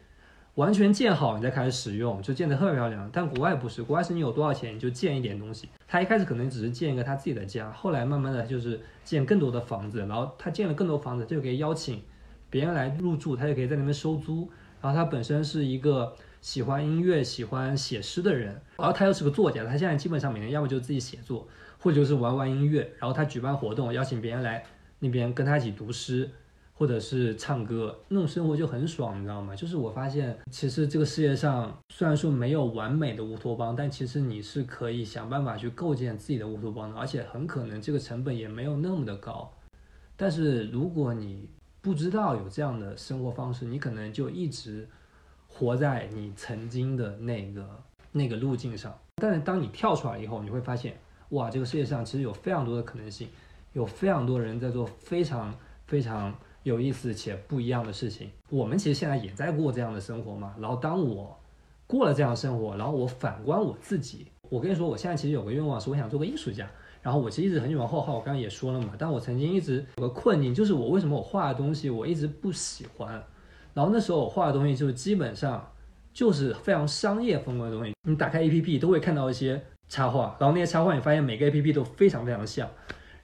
[0.56, 3.10] 完全建好，你再开始使用，就建得特别漂亮。
[3.12, 5.70] 但国外不是，国外是你有多少钱你就建一点东西。
[5.88, 12.02] 他一开始可能只是建一个他自己的家，后来慢慢的就是建更多的房子，然后他建了更多房子，就可以邀请
[12.50, 14.50] 别人来入住，他就可以在那边收租。
[14.82, 16.16] 然后他本身是一个。
[16.44, 21.48] 喜欢音乐、喜欢写诗的人，然后他又是个作家，他现在基本上每天要么就自己写作，
[21.80, 22.82] 或者就是玩玩音乐。
[23.00, 24.62] 然后他举办活动，邀请别人来
[25.00, 26.30] 那边跟他一起读诗，
[26.74, 29.56] 或者是唱歌，那种生活就很爽，你知道吗？
[29.56, 39.52] 就是我发现，其实这个世界上虽然说没有完美的乌托邦，但其实你是可以想办法去构建自己的乌托邦的，而且很可能这个成本也没有那么的高。
[40.16, 41.48] 但是如果你
[41.82, 44.88] 不知道有这样的生活方式，你可能就一直。
[45.56, 50.98] 活在你曾经的那个那个路径上，但是当你跳出来以后，你会发现，
[51.30, 53.28] 哇，这个世界上其实有非常多的可能性，
[53.74, 55.54] 有非常多人在做非常
[55.86, 58.30] 非常有意思且不一样的事情。
[58.49, 60.56] 我们其实现在也在过这样的生活嘛。
[60.60, 61.38] 然后当我
[61.86, 66.69] 过了这样的生活，然后我反观我自己，我跟你说，我现在其实有个愿望是我想做个艺术家。
[67.02, 68.93] 然后我其实一直很喜欢画画，我刚刚也说了嘛。
[68.97, 73.21] 但我曾经一直有个困境，就是我为什么我画的东西我一直不喜欢。
[73.73, 75.69] 然后那时候我画的东西就是基本上
[76.13, 77.93] 就是非常商业风格的东西。
[78.08, 82.69] 你打开 A P P 都会看到一些插画，然后那些插画你发现每个 A P P 都非常非常像。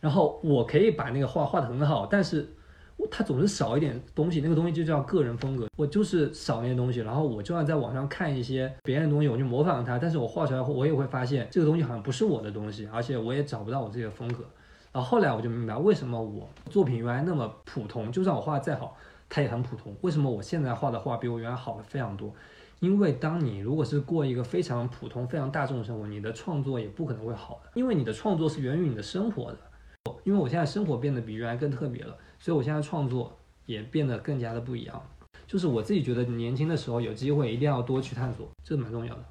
[0.01, 2.49] 然后我可以把那个画画的很好，但是
[3.09, 5.67] 他总是少一点东西，那个东西就叫个人风格。
[5.77, 14.43] 我就是少那些东西，然后我就算在网上看一些别人的东西，我就模仿他，但是我画出来后我也会发现这个东西好像不是我的东西，而且我也找不到我自己的风格。
[14.91, 18.97] 然后后来我就明白为什么我作品原来那么普通，就算我画的再好。
[19.31, 22.33] 它也很普通，为什么我现在画的画比我原来好的非常多？
[22.79, 29.57] 因为当你如果是过一个非常普通、非常大众的生活，你的创作也不可能会好的，因为你的创作是源于你的生活的。
[30.23, 35.01] 因为我现在生活变得比原来更特别了，所以我现在创作也变得更加的不一样。
[35.45, 39.23] 就是我自己觉得年轻的时候有机会一定要多去探索，这蛮重要的。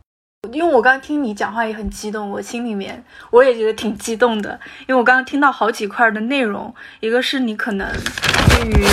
[0.52, 4.58] 因为我刚刚听你讲话也很激动，我心里面我也觉得挺激动的。
[4.86, 8.84] 因为我刚刚听到好几块的内容，一个是你可能对于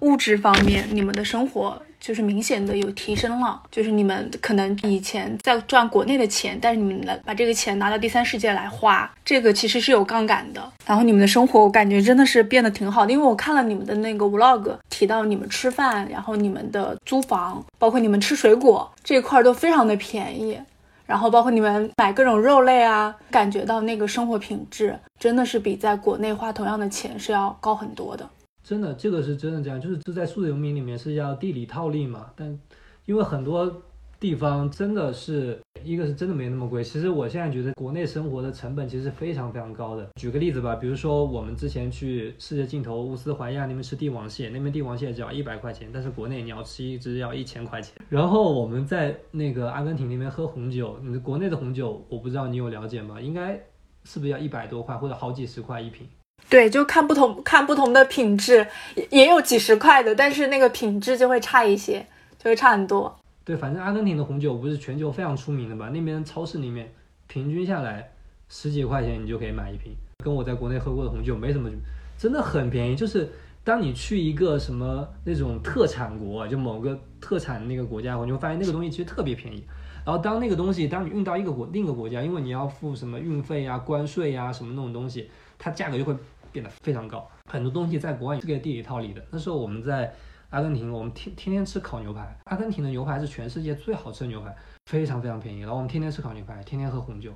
[0.00, 10.62] 物质方面，你们的生活就是明显的有提升了，就是你们可能以前在赚国内的钱，但是你们能把这个钱拿到第三世界来花，这个其实是有杠杆的。
[10.84, 20.60] 然后你们的生活，我感觉真的是变得挺好的，因为我看了你们的那个 vlog，提到你们吃饭，然后你们的租房，包括你们吃水果这一块都非常的便宜。
[21.06, 28.28] 然后包括你们买各种肉类啊，感觉到那个生活品质真的是比在国内花同样的钱是要高很多的。
[28.64, 32.58] 真的，这个是真的这样，就是就在数字游民里面是要地理套利嘛，但
[33.04, 33.82] 因为很多
[34.18, 36.82] 地方真的是一个是真的没那么贵。
[36.82, 40.08] 其实我现在觉得国内生活的成本其实非常非常高的。
[40.18, 47.94] 举个例子吧，比如说我们之前去世界尽头乌斯怀亚那边吃帝王蟹，那边帝王蟹只要一百块钱，但是国内你要吃一只要一千块钱。
[48.08, 53.20] 然后我们在那个阿根廷那边喝红酒，你国内的红酒我不知道你有了解吗？
[53.20, 53.62] 应该
[54.04, 56.08] 是不是要一百多块或者好几十块一瓶？
[56.50, 58.66] 对，就看不同看不同的品质，
[59.10, 62.06] 也有几十块的，但是那个品质就会差一些，
[62.38, 63.18] 就会差很多。
[63.44, 65.90] 对，反正阿根廷的红酒不是全球非常出名的吧？
[65.92, 66.92] 那边超市里面
[67.26, 68.10] 平均下来
[68.48, 69.92] 十几块钱你就可以买一瓶，
[70.24, 71.68] 跟我在国内喝过的红酒没什么，
[72.16, 72.94] 真的很便宜。
[72.94, 73.28] 就是
[73.64, 79.64] 当你去一个什么那种特产国，就某个特产那个国家，你会发现那个东西其实特别便宜。
[80.06, 85.28] 然后当那个东西当你运到一个国另一个国家，因为你要付什么运费啊、关税呀什么那种东西，
[85.58, 86.14] 它价格就会。
[86.54, 89.20] 变得非常高，很多东西在国外是个地理套利的。
[89.32, 90.14] 那时候我们在
[90.50, 94.54] 阿根廷，我们天天天吃烤牛排，阿根廷的牛排是全世界最好吃的牛排，
[94.86, 95.62] 非常非常便宜。
[95.62, 97.32] 然后我们天天吃烤牛排，天天喝红酒。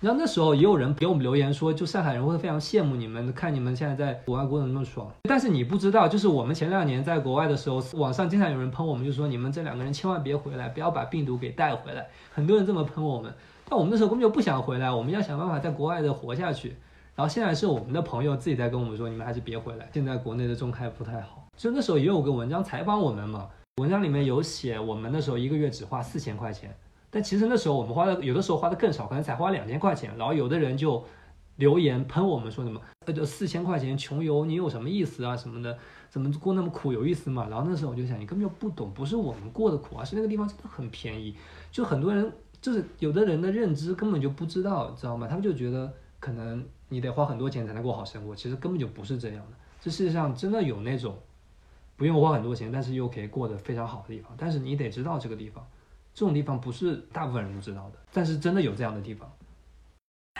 [0.00, 5.10] 然后那时候也有人给我们留言说，就上海人会非常羡慕你们，看你们现在在国外过得那么爽。
[5.22, 12.06] 但是你不知道，就是我们前两年在国外的时候，网上经常有人喷我们，就说你们这两个人千万别回来，不要把病毒给带回来。
[12.32, 13.32] 很多人这么喷我们，
[13.66, 16.76] 但我们那时候根本就不想回来，我们要想办法在国外的活下去。
[17.20, 19.86] 然后现在是我们的朋友自己在跟我们说，你们还是别回来。
[19.92, 23.46] 现在国内的中开不太好，就那时候也有个文章采访我们嘛，
[23.76, 26.74] 文章里面有写我们那时候一个月只花四千块钱，
[27.10, 30.16] 但其实那时候我们花的有的时候花的更少，可能才花两千块钱。
[30.16, 31.04] 然后有的人就
[31.56, 35.76] 留言喷我们说什么，呃，就四千块钱穷游，你有什么意思啊什么的，
[36.08, 37.46] 怎么过那么苦有意思吗？
[37.50, 41.36] 然后那时候我就想，你根本就不懂，不是我们过的苦啊，是那个地方真的很便宜。
[41.70, 45.26] 就很多人就是有的人的认知根本就不知道，知道吗？
[45.28, 46.64] 他们就觉得可能。
[46.90, 49.56] 你得花很多钱才能过好生活，其实根本就不是这样的。
[49.80, 51.16] 这世界上真的有那种
[51.96, 54.30] 不用花很多钱，但是又可以过得非常好的地方。
[54.36, 55.66] 但是你得知道这个地方，
[56.12, 57.98] 这种地方不是大部分人都知道的。
[58.12, 59.30] 但是真的有这样的地方。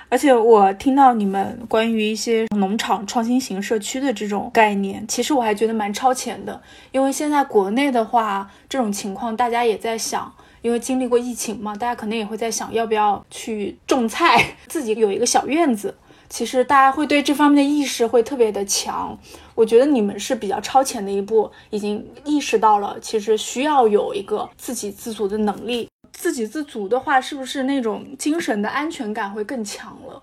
[0.08, 6.60] 而且我听到你们关于一些农场创新型社区的这种概念，其实我还觉得蛮超前的。
[6.90, 10.32] 因为现在国内的话，这种情况大家也在想。
[10.62, 15.94] 因为经历过疫情嘛，大家可能也会在想要不要去种菜， 自己有一个小院子。
[16.30, 19.18] 其实大家会对这方面的意识会特别的强。
[19.54, 25.88] 我觉得你们是比较超前的一步，已经意识到了，其实需要有一个自给自足的能力。
[26.12, 30.22] 自给自足的话，是不是那种精神的安全感会更强了？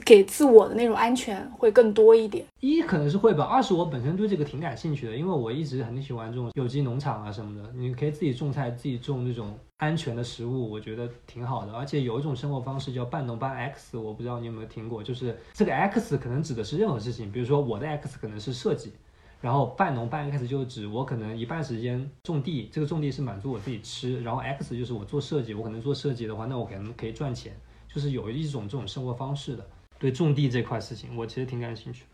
[0.00, 2.44] 给自我的那种安全会更多一点。
[2.60, 7.72] 一可能是会吧，二是我本身对这个挺感兴趣的，因为我一直很喜欢这种有机农场啊什么的。
[7.74, 11.72] 你可以自己种菜，自己种那种安全的食物，我觉得挺好的。
[11.72, 18.92] 而且有一种生活方式叫半农半 X，我不知道你有没有听过，就是这个 X 可能指的是任何事情，比如说我的 X 可能是设计，
[19.40, 29.64] 然后半农半 X 就指我可能一半时间种地，这个种地是满足我自己吃，然后 X 就是我做设计，我可能做设计的话，那我可能可以赚钱，就是有一种这种生活方式的。
[29.98, 32.08] 对种地这块事情，我其实挺感兴趣的，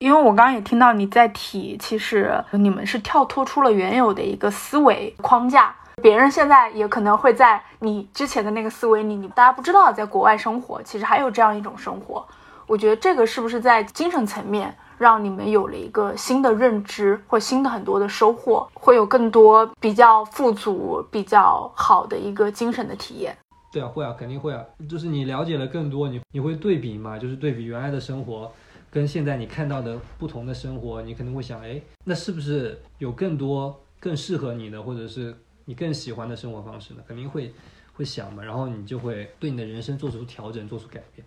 [0.00, 12.26] 因为我刚刚也听到你在提，其实你们是跳脱出了原有的一个思维框架，别人现在也可能会在你之前的那个思维里，你大家不知道，在国外生活其实还有这样一种生活，
[12.66, 23.36] 我觉得这个是不是在精神层面让你们有了一个新的认知或新的很多的收获，会有更多比较富足、比较好的一个精神的体验。
[23.72, 24.62] 对啊，会啊，肯定会啊。
[24.86, 27.18] 就是你了解了更多，你你会对比嘛？
[27.18, 28.52] 就是对比原来的生活，
[28.90, 37.02] 跟现在你看到的不同的生活，你可能会想，哎，那是不是有更多更适合你的，或者是你更喜欢的生活方式呢？
[37.08, 37.54] 肯定会
[37.94, 38.44] 会想嘛。
[38.44, 41.26] 然后你就会对你的人生做出调整，做出改变。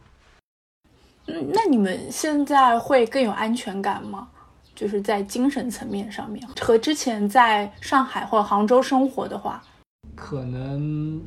[1.26, 4.30] 嗯，那你们现在会更有安全感吗？
[4.76, 9.64] 就是在精神层面上面，和之前在上海或者杭州生活的话，
[10.14, 11.20] 可能。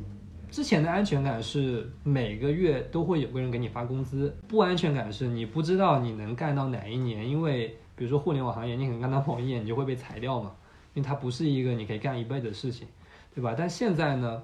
[0.51, 10.55] 之前的安全感是每个月都会有个人给你发工资，不安全感是你不知道你能干到哪一年，因为比如说互联网行业，你可能干到某一年你就会被裁掉嘛，
[10.95, 12.87] 因为它不是一个你可以干一辈子的事情，
[13.33, 13.53] 对吧？
[13.55, 14.41] 但现在呢，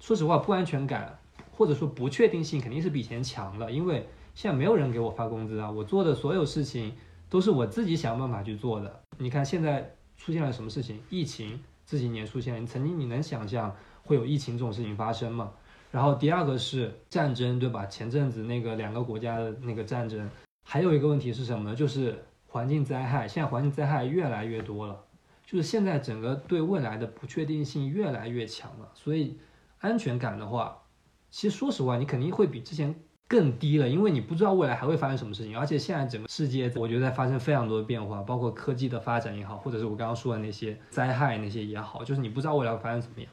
[0.00, 1.18] 说实话，不安全感
[1.52, 6.94] 或者说不确定性肯定是比以前强了，因为现在没有人给我发工资啊，我做的所有事情
[7.28, 9.02] 都是我自己想办法去做的。
[9.18, 10.98] 你看现在出现了什么事情？
[11.10, 13.76] 疫情这几年出现，你曾经你能想象？
[14.04, 15.50] 会有疫情这种事情发生嘛？
[15.90, 17.86] 然后第二个是战争，对吧？
[17.86, 20.28] 前阵子那个两个国家的那个战争，
[20.64, 21.76] 还有一个问题是什么呢？
[21.76, 23.28] 就是环境灾害。
[23.28, 25.00] 现在环境灾害越来越多了，
[25.46, 28.90] 就是现在整个对未来的不确定性越来越强了。
[28.94, 29.38] 所以
[29.78, 30.82] 安全感的话，
[31.30, 32.92] 其实说实话，你肯定会比之前
[33.28, 43.30] 更低了，因为你不知道未来还会发生什么事情，而且现在整个世界，我觉得在发生非常多的变化，包括科技的发展也好，或者是我刚刚说的那些灾害那些也好，就是你不知道未来会发生怎么样。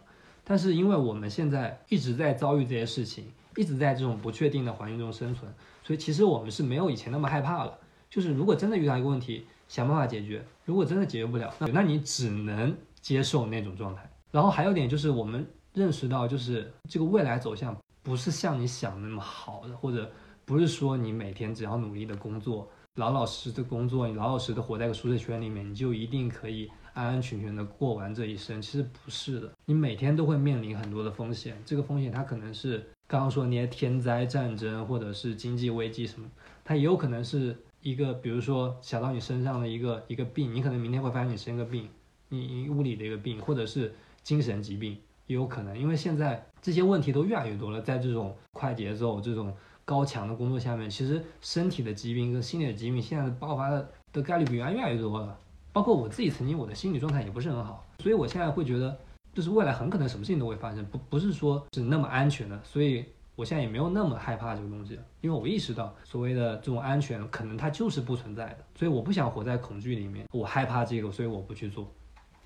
[0.52, 3.24] 但是因为我们现在一直在遭遇这些事情，
[3.56, 5.50] 一直在这种不确定的环境中生存，
[5.82, 7.74] 所以其实我们是没有以前那么害怕了。
[8.10, 14.12] 就是如果真的遇到一个问题，想办法解决；如果真的解决不了，那那你只能接受那种状态。
[14.30, 17.74] 然后还有点就是我们认识到，就是这个未来走向
[18.04, 20.12] 不是像你想的那么好的，或者
[20.44, 28.62] 不是说你每天只要努力的工作，老老实实的工作，你老老实实的活在个舒适圈里面，你就一定可以安安全全的过完这一生。
[28.62, 31.56] 其实不是的，你每天都会面临很多的风险。
[31.66, 36.30] 这个风险它可能是刚刚说那些天灾、战争，或者是经济危机什么，
[36.64, 41.88] 它也有可能是一个，比如说小到你身上的一个一个病，你可能明天会发现你生个病，
[42.30, 43.94] 你你物理的一个病，或者是。
[44.24, 47.82] 精神疾病也有可能，因为现在这些问题都越来越多了。
[47.82, 49.52] 在这种快节奏、这种
[49.84, 55.36] 高强的工作下面，其实身体的疾病跟心理的疾病现在爆发的的概率比原来越来越多了。
[55.72, 58.98] 包括我自己曾经，我的心理状态也不是很好，所以我现在会觉得，
[59.34, 62.60] 就是未来很可能什么事情都会发生，不不是说是那么安全的。
[62.64, 63.06] 所以
[63.36, 68.58] 我现在也没有那么害怕这个东西，因为我意识到所谓的这种安全可能它就是不存在的。
[68.76, 71.90] 所以我不想活在恐惧里面，我害怕这个，所以我不去做，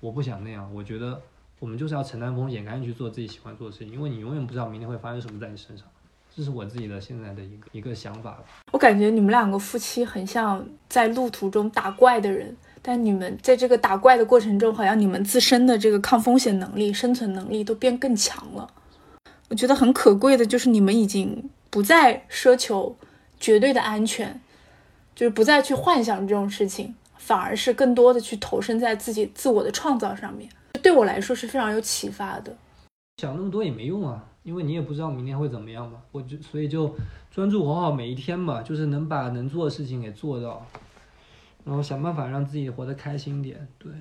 [0.00, 0.72] 我不想那样。
[0.74, 1.20] 我觉得。
[1.58, 5.86] 我们就是要承担风险，赶紧去做自己喜欢做的事情，因为你永远不知道明天会发生什么在你身上。
[6.30, 8.38] 这是我自己的现在的一个一个想法。
[8.72, 12.54] 我感觉你们两个夫妻很像在路途中打怪的人，
[12.88, 18.70] 但你们在这个打怪的过程中，好像你们自身的这个抗风险能力、生存能力都变更强了。
[19.48, 22.96] 我觉得很可贵的就是你们已经不再奢求
[23.40, 24.40] 绝对的安全，
[25.16, 30.48] 就是不再去幻想这种事情，反而是更多的去投身在自己自我的创造上面。
[30.80, 32.56] 对我来说是非常有启发的。
[33.16, 35.98] 想那么多也没用啊，因为你也不知道明天会怎么样嘛。
[36.12, 36.94] 我就所以就
[37.34, 40.64] 专注活好每一天嘛，就是能把能做的事情给做到，
[41.66, 43.68] 然后想办法让自己活得开心点。
[43.76, 43.92] 对，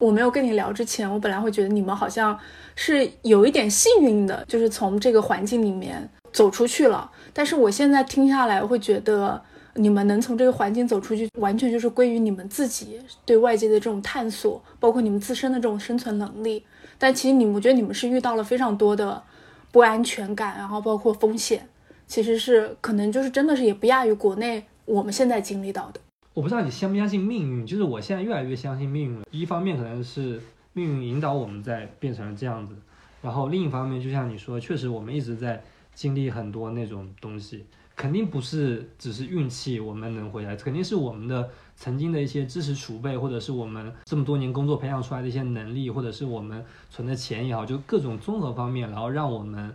[0.00, 2.38] 我没有跟你聊之前，我本来会觉得你们好像
[2.74, 7.10] 是有一点幸运的，就是从这个环境里面走出去了。
[7.32, 9.42] 但是我现在听下来，会觉得。
[9.74, 16.66] 你们能从这个环境走出去，完全就是归于你们自己对外界的这种探索，包括你们自身的这种生存能力。
[16.98, 19.22] 但其实你们，我觉得你们是遇到了非常多的
[19.70, 21.68] 不安全感，然后包括风险，
[22.08, 26.00] 其实是可能就是真的是也不亚于国内我们现在经历到的。
[26.32, 29.26] 我不知道你相不相信命运，就是我现在越来越相信命运了。
[29.30, 30.40] 一方面可能是
[30.72, 32.74] 命运引导我们在变成了这样子，
[33.20, 35.62] 然后另一方面就像你说，确实我们一直在
[35.92, 37.66] 经历很多那种东西。
[37.96, 49.70] 肯定不是只是运气，我们能回来，肯定是我们的曾经的一些知识储备，或者是我们这么多年工作培养出来的一些能力，或者是我们存的钱也好，就各种综合方面，然后让我们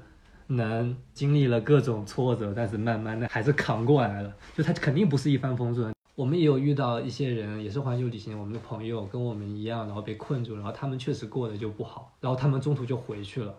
[0.48, 4.34] 能经历了各种挫折，但是慢慢的还是扛过来了。
[4.56, 13.54] 就它肯定不是一帆风顺，我们也有遇到一些人，也是环球旅行，我们的朋友跟我们一样，然后被困住，然后他们确实过得就不好，然后他们中途就回去了。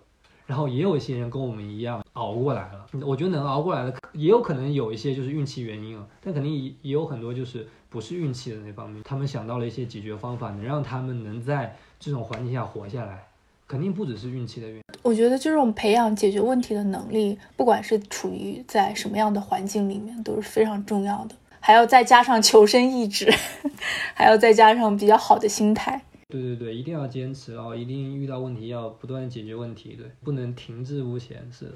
[0.47, 13.27] 然后也有一些人跟我们一样熬过来了，我觉得能熬过来的，也有可能有一些就是运气原因啊，但肯定也也有很多就是不是运气的那方面，他们想到了一些解决方法，能让他们能在这种环境下活下来，
[13.67, 14.83] 肯定不只是运气的原因。
[15.03, 21.35] 我觉得这种培养解决问题的能力，不管是处于在什么样的环境里面，都是非常重要的，
[21.67, 23.29] 还要再加上求生意志，
[24.15, 26.01] 还要再加上比较好的心态。
[26.29, 27.75] 对对对，一定要坚持哦！
[27.75, 31.45] 一定遇到问题要不断解决问题，对，不能停滞不前。
[31.51, 31.73] 是的。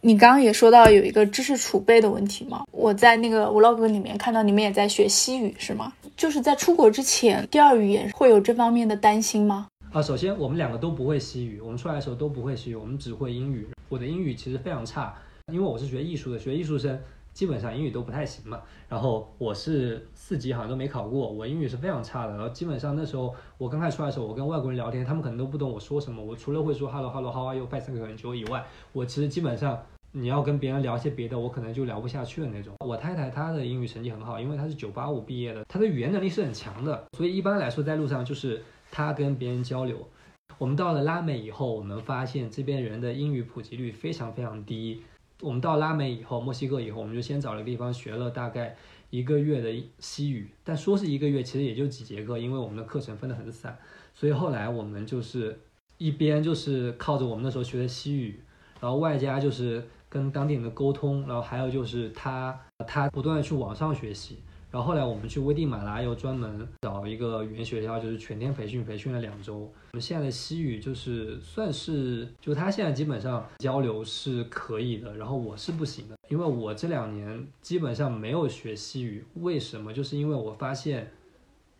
[0.00, 2.64] 你刚刚也说到有一个知识储备的问题嘛？
[2.72, 5.92] 我在那个 vlog 里面看到你们也在学西语，是吗？
[6.16, 9.68] 就是在出国之前，第二语言会有这方面的担心吗？
[9.92, 13.68] 啊，首先我们两个都不会西语，我们出来的时候都不会西语，我们只会英语。
[13.88, 15.14] 我的英语其实非常差，
[15.52, 16.98] 因为我是学艺术的，学艺术生。
[17.36, 22.32] 基本上英语都不太行嘛，然后我是四级好像都没考过，我英语是非常差的。
[22.32, 26.24] 然后基本上那时候我刚开始出来的时候，我跟外国人聊天，他们可能都不懂我说什么。
[26.24, 28.64] 我除了会说 hello hello how are you fine thank you 以外，
[28.94, 29.78] 我其实基本上
[30.12, 32.72] 你要跟别人聊些别的，我可能就聊不下去的那种。
[32.80, 40.08] 我太太她的英语成绩很好，因为她是九八五毕业的，她的语言能力是很强的，所以一般来说在路上就是她跟别人交流。
[40.56, 45.02] 我们到了拉美以后，我们发现这边人的英语普及率非常非常低。
[45.40, 48.76] 我们到拉美以后，墨西哥以后，我们就先找了个地方学了大概
[49.10, 53.78] 一个月的西语，但说是一个月，其实也就几节课，因为我们的课程分得很散，
[54.14, 55.58] 所以后来我们就是
[55.98, 58.40] 一边就是靠着我们那时候学的西语，
[58.80, 64.38] 然后外加就是跟当地人的沟通，然后还有就是他他不断的去网上学习。
[64.76, 69.60] 然后后来我们去危地马拉又专门找一个语言学校，就是全天培训，培训了两周。
[69.60, 79.24] 我们现在的西语就是算是，就他现在基本上交流是可以的，然后我是不行的，因为我这两年基本上没有学西语。
[79.36, 79.94] 为什么？
[79.94, 81.10] 就是因为我发现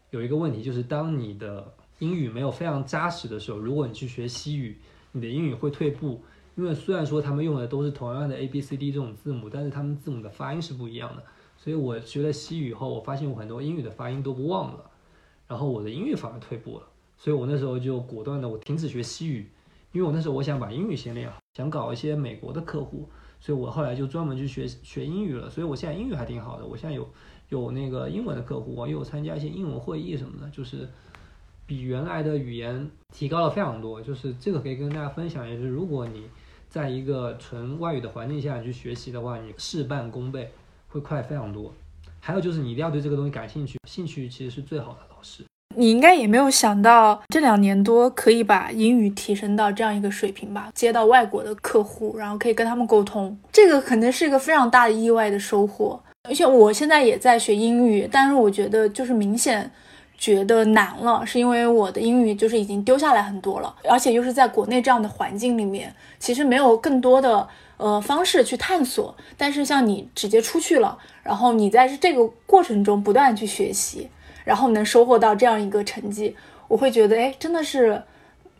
[0.09, 4.79] 有一个问题，就是当你的英语没有非常扎实的时候，如果你去学西语，
[5.13, 6.23] 你的英语会退步。
[6.55, 11.23] 因为虽然说他们用的都是同样的 A B C D 这种字母，但是他们字母的发音是不一样的。
[11.67, 14.89] 所以我学了西语以后，我发现我很多英语的发音都不忘了，
[15.49, 16.85] 然后我的英语反而退步了。
[17.19, 19.51] 所以我那时候就果断的我停止学西语，
[19.91, 23.09] 因为我那时候我想把英语先练好，想搞一些美国的客户，
[23.41, 25.51] 所以我后来就专门去学学英语了。
[25.51, 27.09] 所以我现在英语还挺好的，我现在有
[27.49, 30.89] 有那个英文的客户，又有参加一些英文会议什么的，就是
[31.67, 34.01] 比原来的语言提高了非常多。
[34.01, 36.29] 就是这个可以跟大家分享，也是如果你
[36.69, 40.53] 在一个纯外语的环境下去学习的话，你事半功倍。
[40.97, 41.71] 会快非常多，
[42.21, 45.45] 还有就是你一定要对这个东西感兴趣，兴趣其实是最好的老师。
[45.77, 50.71] 你应该也没有想到这两年多可以把英语提升到这样一个水平吧？
[50.75, 56.01] 接到外国的客户，然后可以跟他们沟通，这个肯定是一个非常大的意外的收获。
[56.27, 59.71] 而且我现在也在学英语，但是我觉得就是明显
[60.17, 67.47] 觉得难了，是因为我的英语就是已经丢下来很多了，而且又是在国内这样的环境里面，其实没有更多的。
[67.79, 74.09] 呃，方式去探索，但是像你直接出去了，然后你在这个过程中不断去学习，
[74.45, 76.35] 然后能收获到这样一个成绩，
[76.68, 78.03] 我会觉得，哎，真的是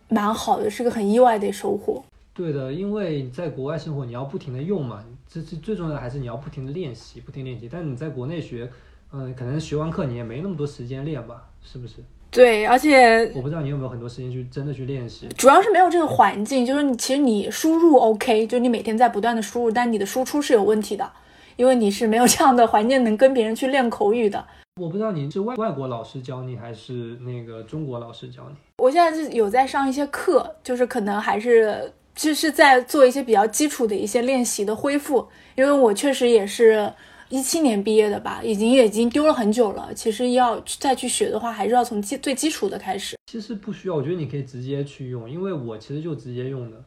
[0.09, 2.05] 蛮好的，是个很意外的收获。
[2.35, 7.69] 对的，因为在国外生活，你要不停的用嘛，这这最重要的还是你要不停的练习，不停练习。
[7.73, 8.71] 但你在国内学，
[9.13, 11.95] 嗯，可能学完课你也没那么多时间练吧，是不是？
[12.37, 21.11] 对，而且我不知道你有没有很多时间去真的去练习，主要是没有这个环境，就是你其实你输入 OK，就你每天在不断的输入，但你的输出是有问题的，
[21.57, 24.45] 因为你是没有这样的环境能跟别人去练口语的。
[24.79, 28.57] 我不知道你是外外国老师教你还是那个中国老师教你？
[28.85, 36.93] 我现在是有在上一些课，就是可能还是就是在做一些比较基础的一些练习的恢复，因为我确实也是。
[37.29, 39.93] 一七年毕业的吧，已经也已经丢了很久了。
[39.93, 43.17] 其实要再去学的话，还是要从基最基础的开始。
[43.27, 46.85] 其实不需要，我觉得你可以直接去用，因为我其实就直接用的。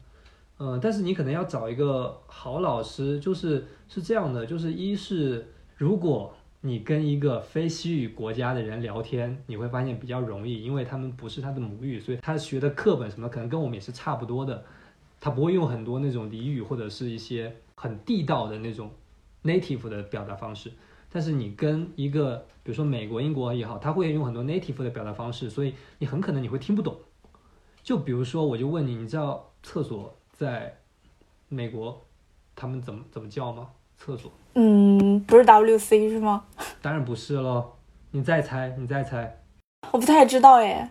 [0.58, 14.64] 嗯，但是你可能要找一个好老师，就是是这样的，就是一是如果你跟一个非西语国家的人聊天，你会发现比较容易，因为他们不是他的母语，所以他学的课本什么可能跟我们也是差不多的，
[15.20, 18.90] 他不会用很多那种俚语或者是一些很地道的那种。
[19.44, 20.72] Native 的表达方式，
[21.10, 26.96] 但是你跟一个比如说美国、英国也好，他会用很多 native 的表达方式，所以你很可能你会听不懂。
[27.82, 30.76] 就比如说，我就问你，你知道厕所在
[31.48, 32.06] 美国
[32.54, 33.68] 他们怎么怎么叫吗？
[33.96, 34.30] 厕所？
[34.54, 36.44] 嗯，不是 WC 是吗？
[36.82, 37.72] 当然不是喽，
[38.10, 39.42] 你再猜，你再猜。
[39.92, 40.90] 我不太知道哎，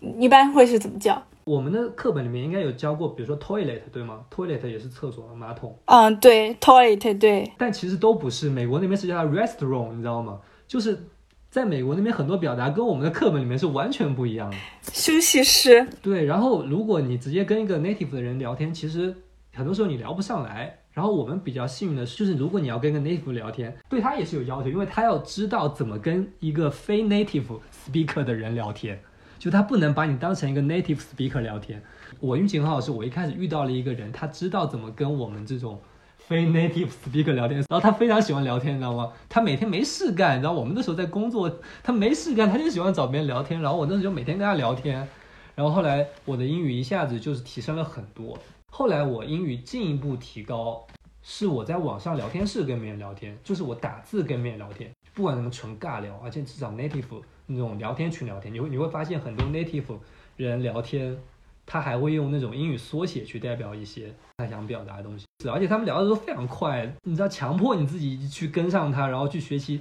[0.00, 1.22] 一般会是怎么叫？
[1.44, 5.74] 我们的课本里面应该有教过，比如说 toilet 对吗？toilet 也是厕所马桶。
[5.86, 7.50] 嗯，对，toilet 对。
[7.56, 10.38] 但其实都不是，美国那边是叫 restroom，你知道吗？
[10.66, 11.06] 就是
[11.50, 14.56] 在美国那边很多表达跟我们的课本里面是完全不一样的。
[14.92, 15.86] 休息室。
[16.02, 19.14] 对，然后如果你直接跟一个 native 的人聊天，其实
[19.54, 20.78] 很多时候你聊不上来。
[20.92, 29.00] 然后我们比较幸运的是，就是如果你要跟个 native 聊天，对他也是有要求，因为他要知道怎么跟一个非 native speaker 的人聊天。
[29.38, 31.82] 就他不能把你当成一个 native speaker 聊天。
[32.20, 35.80] 我运气很好，是我一开始遇到了一个人，他知道怎么跟我们这种
[36.16, 39.12] 非 native speaker 聊天，然后他非常喜欢聊天，你知道吗？
[39.28, 41.50] 他每天没事干，你知道我们那时候在工作，
[41.82, 43.60] 他没事干，他就喜欢找别人聊天。
[43.60, 45.06] 然后我那时候就每天跟他聊天，
[45.54, 48.36] 然后后来我的英语一下子就是提升了很多。
[48.70, 50.84] 后来我英语进一步提高，
[51.22, 57.04] 是我在网上聊天室跟别人聊天，就是我打字跟别人聊天，不管什么纯尬聊，而且至少 native。
[57.50, 59.98] 那种聊天群聊天，你会你会发现很多 native
[60.36, 61.18] 人聊天，
[61.64, 69.80] 他还会用那种英语缩写去代表一些他想表达的东西，而且他们聊的都非常快，你知道强迫你自己去跟上他，然后去学习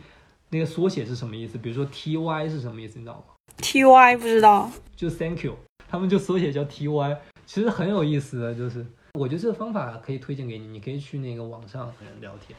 [0.50, 3.24] 那个缩写是什么意思，比如说 T Y 是什么意思，你知道吗
[3.58, 5.58] ？T Y 不知道，就 Thank you，
[5.90, 12.58] 他们就缩写叫 T Y，其实很有意思的，就是我觉得这个方法可以推荐给你，你可以去那个网上聊天，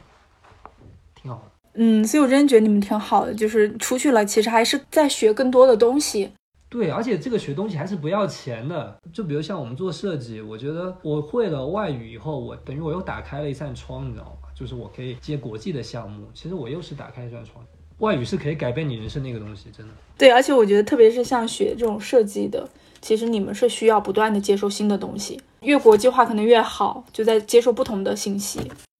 [1.15, 1.58] 挺好的。
[1.73, 6.31] 嗯，所以我真的觉得你们挺好的，就是出去了，其实还是在学更多的东西。
[6.69, 8.95] 对，而且这个学东西还是不要钱的。
[9.11, 14.49] 就比如像我们做设计，我觉得我会了外语以后，我等于我又打开了一扇窗，你知道吗？
[14.53, 16.27] 就是我可以接国际的项目。
[16.33, 17.65] 其实我又是打开一扇窗，
[17.99, 19.93] 外语是可以改变你人生那个东西，真的。
[20.17, 22.69] 对，而且我觉得特别是像学这种设计的，
[23.01, 28.59] 其实你们是需要不断的接受新的东西，越国际化可能越好，就在接受不同的信息。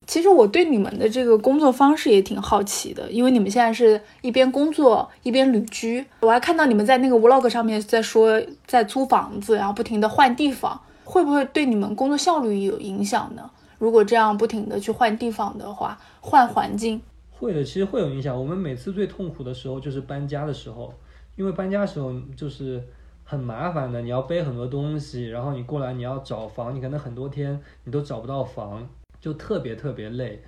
[0.10, 13.52] 其实我对你们的这个工作方式也挺好奇的，因为你们现在是一边工作一边旅居，我还看到你们在那个 vlog 上面在说在租房子，然后不停的换地方，会不会对你们工作效率有影响呢？
[13.78, 17.00] 如果这样不停的去换地方的话，换环境，
[17.30, 18.36] 会的，其实会有影响。
[18.36, 20.92] 我们每次最痛苦的时候就是搬家的时候，
[21.36, 22.84] 因为搬家的时候就是
[23.24, 28.90] 很麻烦的，你要背很多东西，然后你过来你要找房，你可能很多天你都找不到房。
[29.20, 30.42] 就特别特别累，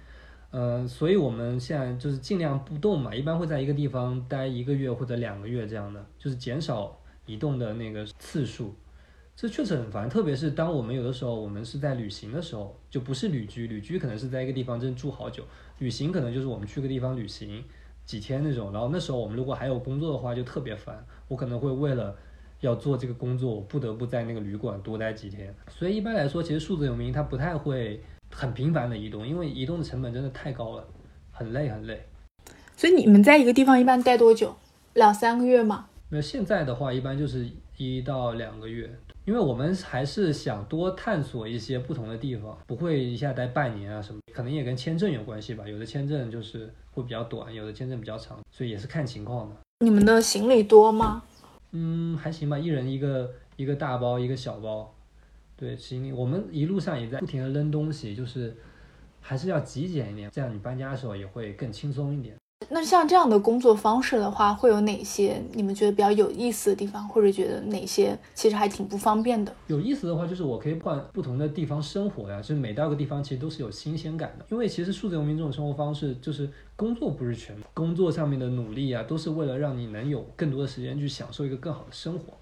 [0.52, 8.74] 嗯，所以我们现在就是尽量不动嘛，一般会在一个地方待一个月或者两个月这样的，就是减少移动的那个次数。
[9.36, 15.44] 这确实很烦，特别是当我们有的时候我们是在旅行的时候，就不是旅居，旅居可能是在一个地方真住好久，
[15.80, 17.64] 旅行可能就是我们去个地方旅行
[18.06, 22.16] 几天那种，然后那时候我们如果还有工作的话就特别烦，我可能会为了
[22.60, 25.56] 要做这个工作，我不得不在那个旅馆多待几天。
[25.70, 28.02] 所以一般来说，其实数字游民他不太会。
[28.32, 30.88] 很频繁的移动，因为移动的成本真的太高了，
[31.32, 32.04] 很累很累。
[32.76, 34.56] 所以你们在一个地方一般待多久？
[34.94, 35.88] 两三个月吗？
[36.10, 38.90] 那现在的话，一般就是一到两个月，
[39.24, 44.20] 因为我们还是想多探索一些不同的地方，不会一下待半年啊什么。
[44.34, 49.56] 可能也跟签证有关系吧，有的签证就是会比较短，有的签证比较长，所以也是看情况的。
[49.80, 51.24] 你们的行李多吗？
[51.72, 54.94] 嗯，还行吧，一人一个一个大包，一个小包。
[55.62, 58.57] 对，行李我们一路上也在不停的扔东西，就是
[59.20, 62.36] 还是要极简一点，这样你搬家的时候也会更轻松一点。
[62.72, 69.53] 那像这样的工作方式的话，会有哪些你们觉得比较有意思的地方，或者觉得哪些其实还挺不方便的？
[69.68, 74.45] 有意思的话，就是我可以换不同的地方生活呀，就是每到一个地方其实都是有新鲜感的。
[74.49, 82.34] 因为其实数字游民这种生活方式，就是工作不是全，工作上面的努力啊，都是为了让你能有更多的时间去享受一个更好的生活。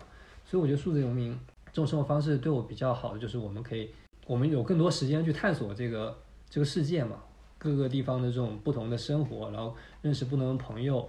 [0.45, 1.37] 所以我觉得数字游民。
[1.71, 3.89] 这种生活方式对我比较好的就是我们可以，
[4.27, 6.17] 我们有更多时间去探索这个
[6.49, 7.17] 这个世界嘛，
[7.57, 11.07] 各个地方的这种不同的生活，然后认识不同的朋友，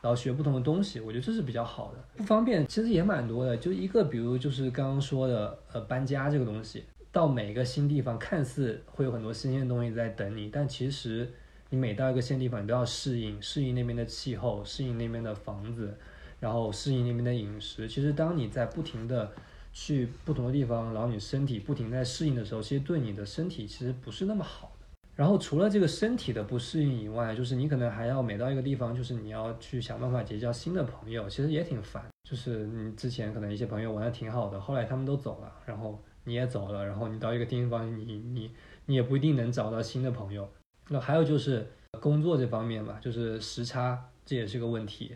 [0.00, 1.98] 然后学不同的东西，我觉得这是比较好的。
[2.16, 11.30] 不方便其实也蛮多的，就一个比如就是刚刚说的呃搬家这个东西，到每一个新地方看似会有很多新鲜的东西在等你，但其实
[11.70, 15.94] 你每到一个新地方，你都要适应，适应那边的气候，适应那边的房子，
[16.40, 17.88] 然后适应那边的饮食。
[17.88, 19.30] 其实当你在不停的
[19.72, 24.86] 去不同的地方，然后你身体不停在适应的时候，其实对你的身体其实不是那么好的。
[25.14, 32.02] 然后除了这个身体的不适应以外，就是你可能还要每到一个地方，就是你要去想办法结交新的朋友，其实也挺烦。
[32.28, 38.50] 就是你之前可能一些朋友玩的挺好的，后来他们都走了，然后你也走了，然后你到一个地方，你你
[38.86, 40.48] 你也不一定能找到新的朋友。
[40.88, 41.70] 那还有就是
[42.00, 45.14] 工作这方面吧，就是时差，这也是个问题。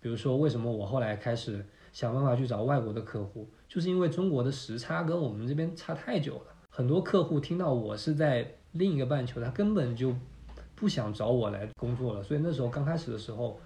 [0.00, 3.48] 比如说为什么我后来开始想办法去找外国的客户？
[3.74, 10.14] 就是因为中国的时差跟我们这边差太久了，很多客户听到我是在另一个半球，他根本就
[10.76, 12.22] 不想找我来工作了。
[12.22, 13.58] 所以那时候刚开始的时候，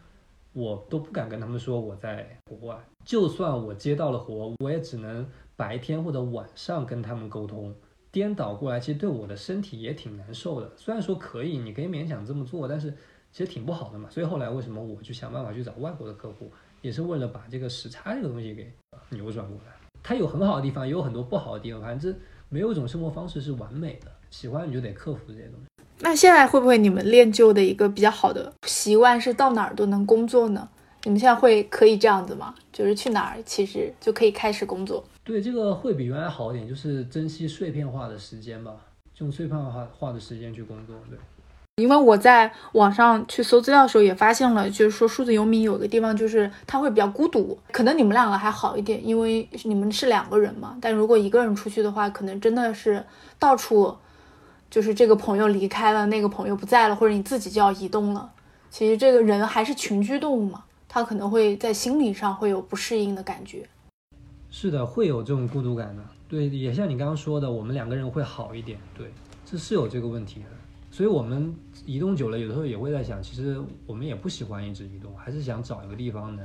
[0.54, 2.82] 我都不敢跟他们说我在国外。
[3.04, 7.74] 就算我接到了活，我也只能白天或者晚上跟他们沟通。
[8.10, 10.72] 颠倒过来，其实对我的身体也挺难受的。
[10.74, 12.90] 虽然说可以，你可以勉强这么做，但是
[13.30, 14.08] 其实挺不好的嘛。
[14.08, 16.50] 所以后来为什么我就想办法去找外国的客户，
[16.80, 18.72] 也是为了把这个时差这个东西给
[19.10, 19.74] 扭转过来。
[20.08, 21.82] 它有很好的地方，也有很多不好的地方。
[21.82, 22.16] 反正
[22.48, 25.84] 没有一种生活方式是完美的，喜欢你就得克服这些东西。
[26.00, 30.66] 那现在会不会你们练就的一个比较好的习惯是到哪儿都能工作呢？
[31.04, 32.54] 你们现在会可以这样子吗？
[32.72, 35.04] 就是去哪儿其实就可以开始工作？
[35.22, 38.74] 对，这个会比原来好一点，就是珍惜碎片化的时间吧，
[39.18, 40.96] 用碎片化化的时间去工作。
[41.10, 41.18] 对。
[41.78, 50.76] 因为我在网上去搜资料的时候也发现了，就是说数字游民有个地方就是他会比较孤独，可能你们两个还好一点，因为你们是两个人嘛。
[50.80, 53.04] 但如果一个人出去的话，可能真的是
[53.38, 53.96] 到处
[54.68, 58.28] 就是这个朋友离开了，那个朋友不在了，或者你自己就要移动了。
[58.70, 63.66] 其实这个人还是群居动物嘛，他可能会在心理上会有不适应的感觉。
[64.50, 66.02] 是的，会有这种孤独感的。
[66.28, 68.78] 对，也像你刚刚说的，我们两个人会好一点。
[68.96, 69.12] 对，
[69.46, 70.46] 这是有这个问题的。
[70.98, 71.54] 所以我们
[71.86, 76.44] 移动久了，有的时候也会在想，其实我们也不喜欢一直移动，还是想找一个地方能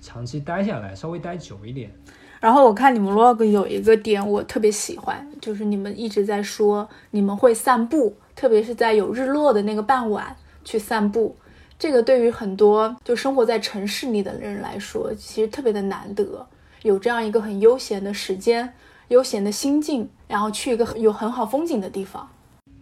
[0.00, 1.92] 长期待下来，稍微待久一点。
[2.40, 10.34] 然后我看你们 log 有一个点我特别喜欢，就是你们一直在说你们会散步，特别是在有日落的那个傍晚
[10.64, 11.36] 去散步。
[11.78, 16.46] 这个对于很多就生活在城市里的人来说，其实特别的难得，
[16.80, 18.72] 有这样一个很悠闲的时间、
[19.08, 22.26] 悠闲的心境，然后去一个有很好风景的地方。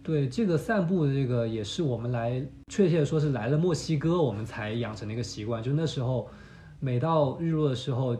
[0.09, 5.61] 对这个散步的这个也是我们来，确切的说是来了墨西哥，我们才养成的一个习惯。
[5.61, 6.27] 就那时候，
[6.79, 8.17] 每到日落的时候，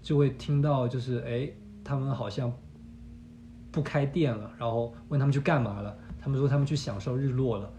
[0.00, 1.52] 就会听到就是哎，
[1.84, 2.50] 他们好像
[3.70, 7.70] 不开店了，然后问他们去干嘛了，他们说他们去享受日落了，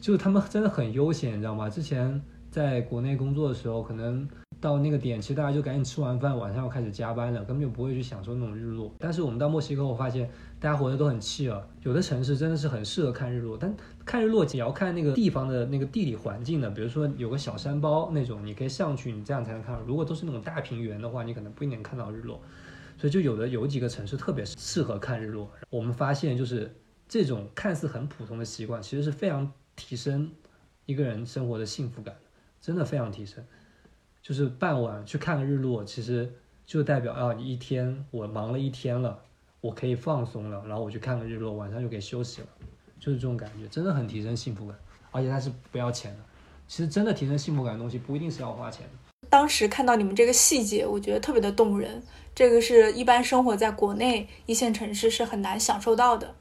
[0.00, 1.70] 就是他们真的很悠闲，你知道吗？
[1.70, 2.20] 之前
[2.56, 4.26] 在国内工作的时候，可能
[4.62, 8.90] 到那个点，其实大家就赶紧吃完饭，晚上要开始加班了，根本就不会去享受那种日落。
[8.98, 10.26] 但是我们到墨西哥，我发现
[10.58, 11.68] 大家活得都很气了。
[11.82, 13.76] 有的城市真的是很适合看日落，但
[14.06, 16.70] 看日落也要看那个地方的那个地理环境的。
[16.70, 19.82] 比如说有个小山包那种，你可以上去，你这样才能看到。
[19.82, 22.40] 如果都是那种大平原的话，你可能不一定能看到日落。
[22.96, 25.50] 所以就有的有几个城市特别适合看日落。
[25.68, 26.74] 我们发现就是
[27.06, 30.30] 这种看似很普通的习惯，其实是非常提升
[30.86, 32.16] 一个人生活的幸福感，
[32.66, 33.44] 真的非常提升。
[34.20, 36.28] 就是傍晚去看个日落，其实
[36.66, 39.16] 就代表啊，你一天我忙了一天了，
[39.60, 42.48] 我可以放松了，然后我去看个日落，晚上就可以休息了，
[42.98, 44.76] 就是这种感觉，真的很提升幸福感，
[45.12, 46.18] 而且它是不要钱的。
[46.66, 49.28] 其实真的提升幸福感的东西不一定是要花钱的。
[49.30, 52.02] 当时看到你们这个细节，我觉得特别的动人。
[52.34, 56.34] 这个是一般生活在国内一线城市是很难享受到的，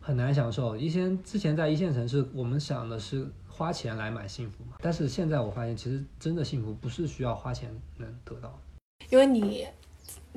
[0.00, 0.76] 很难享受。
[0.76, 3.26] 一线之前在一线城市，我们想的是
[3.56, 8.52] 花钱来买幸福嘛，但是现在我发现，其实真的幸福不是需要花钱能得到。
[9.10, 9.64] 因为你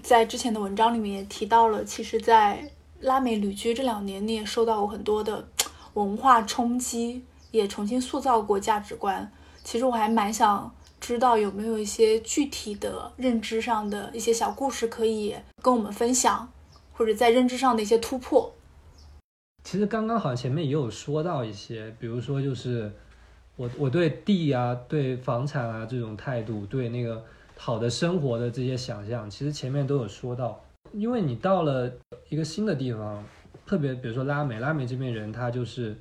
[0.03, 5.47] 在之前的文章里面也提到了，其实，在拉美旅居这两年，你也受到过很多的
[5.95, 9.31] 文化冲击，也重新塑造过价值观。
[9.63, 10.71] 其实我还蛮想。
[10.99, 16.51] 知道有没有一些具体的认知上的一些小故事可以跟我们分享，
[16.91, 18.51] 或者在认知上的一些突破？
[19.63, 22.91] 其实刚刚好像前面也有说到一些，比如说就是
[23.57, 27.21] 我我对地啊、对房产啊这种态度，对那个
[27.57, 30.63] 好的生活的这些想象，其实前面都有说到。
[30.93, 31.91] 因为你到了
[32.29, 33.21] 一个新的地方，
[33.65, 35.93] 特别比如说拉美，拉美这边人他就是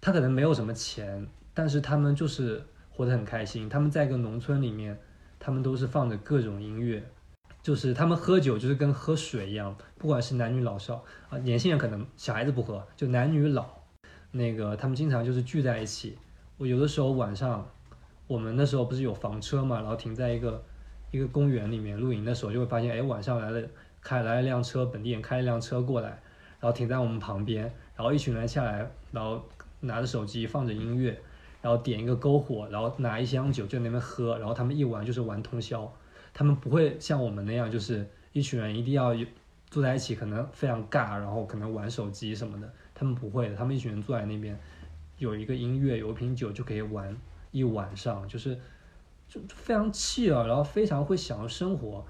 [0.00, 2.62] 他可能没有什么钱，但是他们就是。
[2.90, 3.68] 活得很开心。
[3.68, 4.98] 他们在一个农村里面，
[5.38, 7.00] 他们都是放着各种音乐，
[7.62, 13.68] 就是他们喝酒就是跟喝水一样，不管是男女老少啊，年轻人可能小孩子不喝，就男女老，
[14.32, 16.18] 那个他们经常就是聚在一起。
[16.58, 17.66] 我有的时候晚上，
[18.26, 20.62] 我们那时候不是有房车嘛，然后停在一个
[21.10, 23.62] 一个公园里面露营的时候，就会发现，哎，晚上来了
[24.02, 26.08] 开来了辆车，本地人开了辆车过来，
[26.60, 27.62] 然后停在我们旁边，
[27.96, 29.42] 然后一群人下来，然后
[29.80, 31.18] 拿着手机放着音乐。
[31.60, 35.92] 然后点一个篝火，然后拿一箱酒就那边喝，然后他们一玩就是玩通宵，
[36.32, 39.12] 他们不会像我们那样，就是一群人一定要
[39.68, 44.56] 坐在一起，可能非常尬，然后可能玩手机什么的，他们不会的，他们一群人坐在那边，
[45.18, 47.16] 有一个音乐，有一瓶酒就可以玩
[47.50, 48.58] 一晚上，就是
[49.28, 52.04] 就非常气啊，然后非常会享受生活。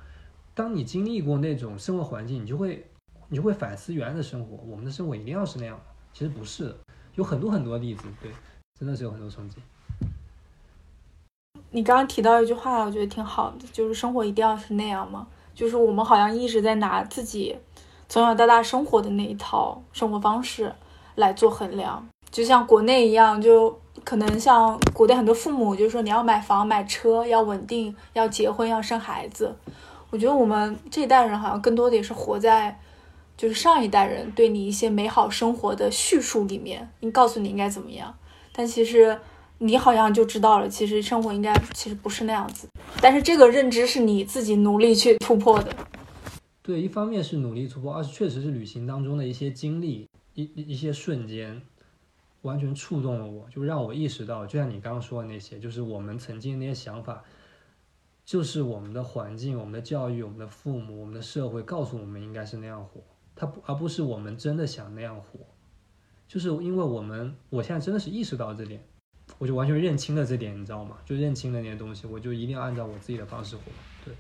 [0.55, 2.87] 当你经历过那种生活环境，你就会
[3.29, 5.81] 你就会反思原来的生活，我们的生活一定要是那样
[6.13, 6.75] 其实不是，
[7.15, 8.31] 有很多很多例子，对。
[8.79, 9.57] 真的是有很多冲击。
[11.73, 15.27] 你刚刚提到一句话，我觉得挺好的，就是生活一定要是那样吗？
[15.53, 17.59] 就是我们好像一直在拿自己
[18.09, 20.73] 从小到大生活的那一套生活方式
[21.17, 29.55] 来做衡量，就像国内一样，就可能像国内很多父母就是说你要买房买车，要稳定，要结婚，要生孩子。
[30.11, 32.81] 我觉得我们这一代人好像更多的也是活在
[33.37, 38.15] 就是上一代人对你一些美好生活的叙述里面，你告诉你应该怎么样。
[38.53, 39.19] 但其实
[39.59, 42.69] 你好像就知道了，其实生活应该其实不是那样子。
[43.01, 45.73] 但是这个认知是你自己努力去突破的。
[46.63, 51.63] 对，一方面是努力突破，二是确实是旅行当中的一些经历，一一些瞬间，
[52.43, 57.25] 完全触动了我，就让我意识到，就像你刚刚说的那些，就是我们曾经那些想法，
[58.25, 63.01] 就是我们的环境、我们的教育、我们的父母、我们的社会告诉我们应该是那样活，
[63.35, 65.41] 他不而不是我们真的想那样活。
[66.27, 68.81] 就是因为我们，我现在真的是意识到这点，
[69.39, 70.99] 我就完全认清了这点，你知道吗？
[71.07, 73.63] 就认清了那些东西，我就一定要按照我自己的方式活。
[74.05, 74.15] 对。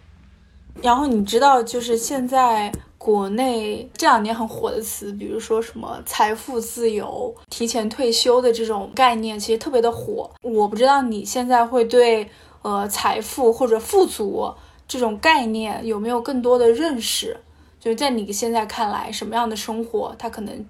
[0.82, 10.30] 然后你知道，就是现在国内这两年很火的词，比如说什么财富自由、提前退休的这种概念，其实特别的火。
[10.42, 12.28] 我不知道你现在会对
[12.62, 14.52] 呃财富或者富足
[14.86, 17.38] 这种概念有没有更多的认识？
[17.80, 20.66] 就是在你现在看来，什么样的生活它可能？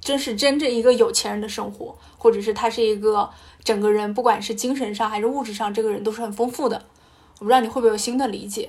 [0.00, 3.30] 真是真正一个有钱人的生活，或者是他是一个
[3.62, 6.84] 整个人，不管是精神上还是物质上，这个人都是很丰富的。
[7.38, 8.68] 我不知道你会不会有新的理解？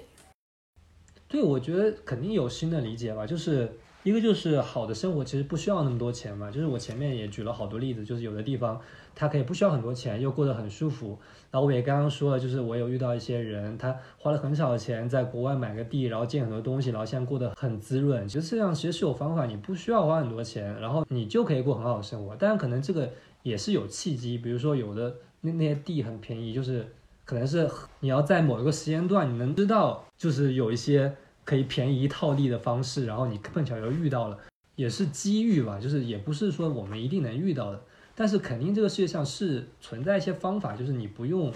[1.36, 3.70] 对，我觉得肯定有新的理解吧，就是。
[4.06, 8.80] 一个就是好的生活其实不需要那么多钱嘛，就是我前面也举了好多例子，就是有的地方
[9.16, 11.18] 他可以不需要很多钱又过得很舒服。
[11.50, 18.28] 然后我也刚刚说了，就是我有遇到一些人，他花了很少的钱在国外买个地，然后建很多东西，然后现在过得很滋润。
[18.28, 22.36] 其实这样其实是有方法，你不需要花很多钱，然后你就可以过很好的生活。
[22.36, 23.10] 当然可能这个
[23.42, 26.86] 也是有契机，比如说有的那那些地很便宜，就是
[27.26, 27.68] 可能是
[28.02, 31.16] 你要在某一个时间段你能知道，就是有一些。
[31.46, 34.38] 可以便宜套地的方式，然后你碰巧又遇到了，
[34.76, 37.82] 也是机遇吧，就是也不是说我们一定能遇到的，
[38.14, 41.54] 但是肯定这个世界上是存在一些方法，就是你不用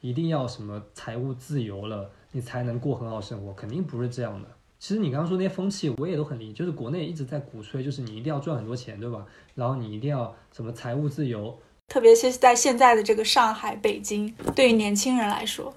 [0.00, 4.48] 一定要什么财务自由了，你才能过很好生活，肯定不是这样的。
[4.78, 9.24] 其实你刚刚说那些风气，我也都很理解，就是国内一直在鼓吹，就是你一定要赚很多钱，对吧？
[9.54, 11.56] 然后你一定要什么财务自由，
[11.86, 15.72] 特别是在现在的这个上海、北京，对于年轻人来说，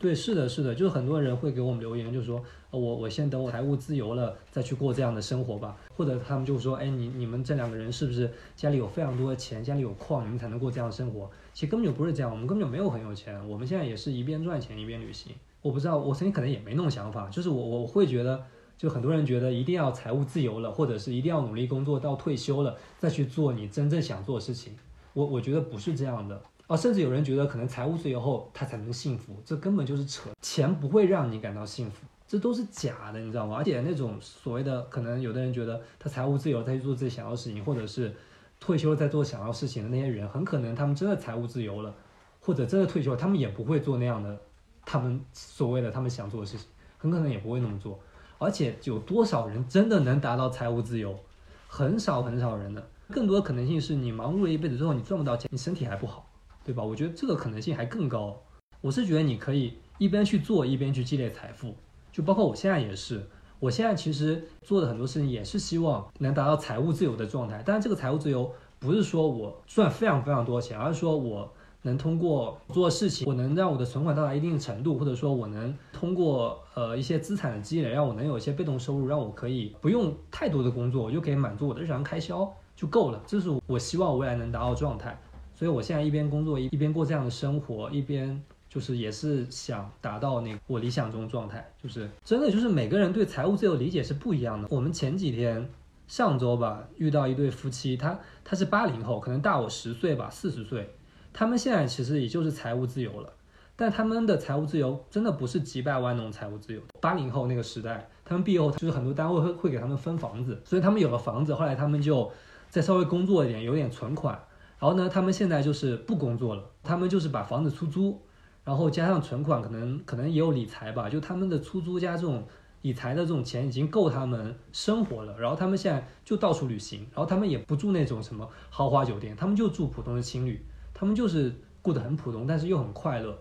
[0.00, 11.30] 对，是的，是的，就是很多人会给我们留言，就说，我我先等我财务自由了再去过这样的生活吧，或者他们就说，哎，你你们这两个人是不是家里有非常多的钱，家里有矿，你们才能过这样的生活？
[11.52, 15.34] 其实根本就不是这样，我们根本就没有很有钱，我们现在也是一边赚钱一边旅行。
[15.60, 18.42] 我不知道，我曾经可能也没那种想法，就是我我会觉得，
[18.78, 24.74] 就很多人觉得一定要财务自由了，或者是一定要努力工作到退休了再去做你真正想做的事情。
[25.12, 26.40] 我我觉得不是这样的
[26.70, 33.56] 啊，甚至有人觉得可能财务自由后他才能幸福，这根本就是扯，钱不会让你感到幸福，这都是假的，你知道吗？
[33.56, 38.14] 而且那种所谓的可能有的人觉得他财务自由再去做自己想要的事情，或者是
[38.60, 41.92] 退休再做想要事情的那些人，很可能他们真的财务自由了，
[42.38, 44.40] 或者真的退休了，他们也不会做那样的
[44.86, 46.68] 他们所谓的他们想做的事情，
[46.98, 47.98] 很可能也不会那么做。
[48.38, 51.18] 而且有多少人真的能达到财务自由？
[51.66, 52.88] 很少很少人的。
[53.10, 56.29] 更多的可能性是你忙碌了一辈子之后，你赚不到钱，你身体还不好，
[56.70, 56.84] 对吧？
[56.84, 58.40] 我觉得这个可能性还更高。
[58.80, 61.74] 我是觉得你可以一边去做，一边去积累财富。
[62.12, 67.60] 就包括我现在也是，我现在其实做的很多事情也是希望能达到财务自由的状态。
[67.66, 68.48] 但是这个财务自由
[68.78, 71.52] 不是说我赚非常非常多钱，而是说我
[71.82, 83.20] 能通过做事情，我能让我的存款到达一定程度，或者说我能通过呃一些资产的积累，让我能有一些被动收入，让我可以不用太多的工作，我就可以满足我的日常开销就够了。
[83.26, 85.20] 这是我希望未来能达到状态。
[85.60, 94.66] 所以我现在一边工作一边过这样的生活，一边就是也是想达到那个我理想中状态，就是真的就是每个人对财务自由理解是不一样的。
[94.70, 95.68] 我们前几天
[96.08, 100.94] 上周吧遇到一对夫妻，他他是八零后，可能大我十岁吧，四十岁，
[101.30, 103.30] 他们现在其实也就是财务自由了，
[103.76, 106.80] 但他们的财务自由真的不是几百万那种财务自由。
[107.02, 112.32] 八零后那个时代，他们毕业后就是很多单位会会给他们分房子，所以他们有了房子，后来他们就
[112.70, 114.42] 再稍微工作一点，有点存款。
[114.80, 118.18] 然后呢，他们现在就是不工作了，他们就是把房子出租，
[118.64, 122.46] 然后加上存款，可能可能也有理财吧，就他们的出租加这种
[122.80, 125.38] 理财的这种钱已经够他们生活了。
[125.38, 130.64] 然后他们现在就到处旅行，然后他们也不住那种什么豪华酒店，他们就住普通的青旅，
[130.94, 133.38] 他们就是过得很普通，但是又很快乐。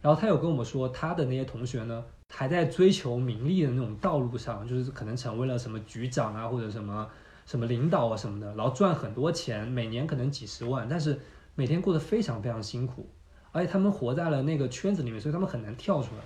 [0.00, 7.06] 然后他有跟我们说，他的那些同学呢，还在追求名利的那种道路上，就是可能成为了什么局长啊，或者什么。
[7.50, 11.18] 什么领导啊什么的，然后赚很多钱，每年可能几十万，但是
[11.56, 13.10] 每天过得非常非常辛苦，
[13.50, 16.22] 而且他们活在了那个圈子里面，所以他们很难跳出来。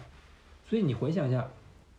[0.68, 1.48] 所以你回想一下，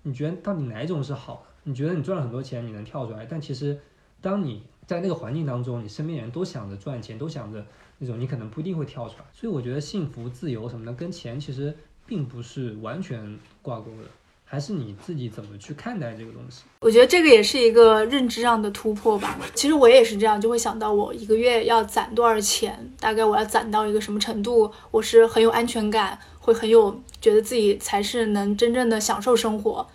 [0.04, 1.42] 你觉得到底哪一种是好的？
[1.64, 3.80] 你觉得你赚了很多钱，你能跳出来，但其实
[4.22, 7.66] 当你在那个环境当中，你身边人都想着赚钱，都想着
[7.98, 9.26] 那种，你可能不一定会跳出来。
[9.34, 14.08] 所以我觉得幸福、自由什么的，跟钱其实并不是完全挂钩的。
[14.48, 16.62] 还是你自己怎么去看待这个东西？
[16.80, 19.38] 我觉得这个也是一个认知上的突破吧。
[19.56, 29.86] 其实我也是这样，就会想到我一个月要攒多少钱，大概我要攒到一个什么程度，我是很有安全感，会很有觉得自己才是能真正的享受生活。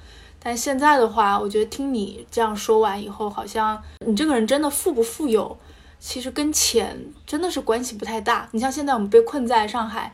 [0.42, 5.56] 但现在的话，我觉得听你这样说完以后，好像你这个人真的富不富有，
[6.00, 8.48] 其实跟钱真的是关系不太大。
[8.50, 10.12] 你像现在我们被困在上海。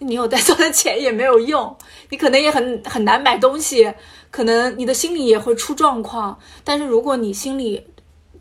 [0.00, 1.76] 你有再多的钱也没有用，
[2.10, 3.92] 你可能也很很难买东西，
[4.30, 6.38] 可能你的心理也会出状况。
[6.64, 7.86] 但是如果你心理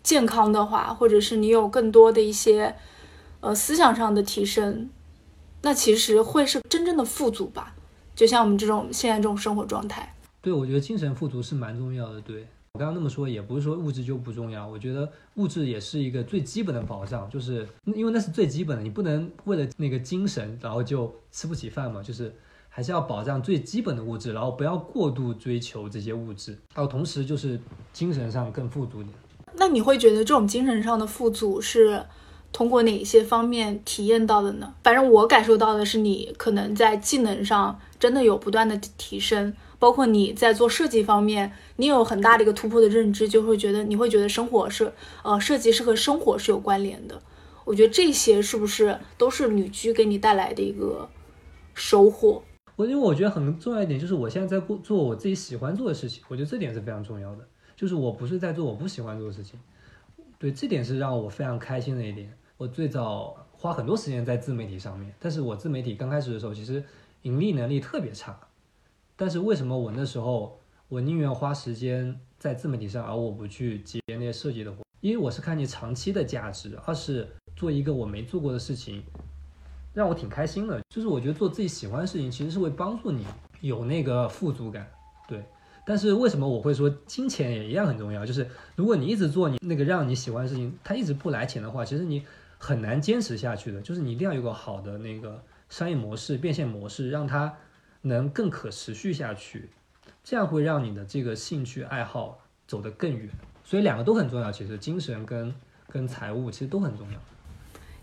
[0.03, 2.75] 健康的话，或者是你有更多的一些
[3.39, 4.89] 呃思想上的提升，
[5.61, 7.73] 那其实会是真正的富足吧。
[8.15, 12.21] 就像我们这种现在这种生活状态，对我觉得精神富足是蛮重要的。
[12.21, 12.47] 对。
[12.77, 14.67] 我刚刚那么说，也不是说物质就不重要。
[14.67, 22.03] 我觉得物质也是一个最基本的保障，就是因为那是最基本的，你不能为了那个精神，然后就吃不起饭嘛。
[22.03, 22.31] 就是
[22.69, 27.59] 还是要保障最基本的物质，然后不要过度追求这些物质，还有同时就是
[27.91, 29.11] 精神上更富足点。
[29.55, 32.05] 那你会觉得这种精神上的富足是
[32.51, 34.71] 通过哪些方面体验到的呢？
[34.83, 39.51] 反正我感受到的是，你可能在技能上真的有不断的提升。
[39.79, 44.91] 包括你在做设计方面，你有很大的一个突破的认知，就会觉得你会觉得生活是，
[45.23, 47.21] 呃，设计是和生活是有关联的。
[47.63, 51.09] 我觉得这些是不是都是旅居给你带来的一个
[51.73, 52.41] 收获？
[52.75, 57.47] 我因为我觉得很重要一点就是我现在在做我自己喜欢做的事情，我觉得这点是非常重要的。
[57.75, 59.59] 就是我不是在做我不喜欢做的事情，
[60.39, 62.31] 对，这点是让我非常开心的一点。
[62.57, 66.83] 我最早花很多时间在自媒体上面，但是我自媒体刚开始的时候，其实
[67.21, 68.39] 盈利能力特别差。
[69.17, 70.57] 但是为什么我那时候
[70.87, 74.77] 我宁愿花时间在自媒体上，而我不去接那些设计的活？
[75.01, 79.03] 因为我是看你长期的价值，二是做一个我没做过的事情，
[79.93, 80.79] 让我挺开心的。
[80.89, 83.25] 就是我觉得做自己喜欢的事情，其实是会帮助你
[83.61, 84.87] 有那个富足感，
[85.27, 85.43] 对。
[85.85, 88.25] 但是为什么我会说金钱也一样很重要？
[88.25, 92.23] 就是如果你一直做你那个让你喜欢的事情，它一直不来钱的话，其实你
[92.57, 93.81] 很难坚持下去的。
[93.81, 97.55] 就是你一定要有个好的那个商业模式、变现模式，让它
[98.01, 99.69] 能更可持续下去，
[100.23, 103.29] 这样会让你的这个兴趣爱好走得更远。
[103.63, 105.53] 所以两个都很重要，其实精神跟
[105.89, 107.19] 跟财务其实都很重要。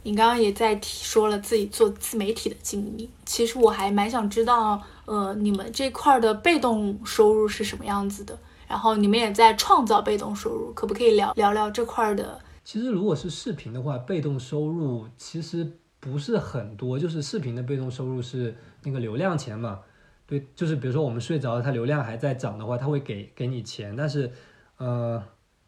[0.02, 8.38] 你刚刚也在提说了自己做自媒体的经历，其实我还蛮想知道，呃，你们这块的被动收入是什么样子的？
[8.68, 12.38] 然后你们也在创造被动收入，可不可以聊聊聊这块的？
[12.62, 19.80] 其实如果是视频的话，被动收入其实不是很多，就是视频的被动收入是那个流量钱嘛。
[20.26, 24.30] 对，就是比如说我们睡着，它流量还在涨的话，它会给给你钱，但是，
[24.76, 25.24] 呃，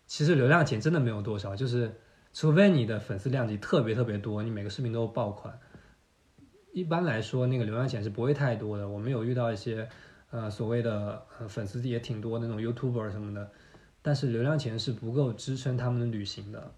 [0.06, 1.90] 其实流量钱真的没有多少，就是。
[2.38, 5.58] 除非你的粉丝量级特别特别多，你每个视频都爆款。
[6.74, 8.86] 一般来说，那个流量钱是不会太多的。
[8.86, 9.88] 我们有遇到一些，
[10.30, 13.50] 呃，所谓的粉丝也挺多那种 YouTuber 什么的，
[14.02, 16.74] 但是流量钱是不够支撑他们的旅行的，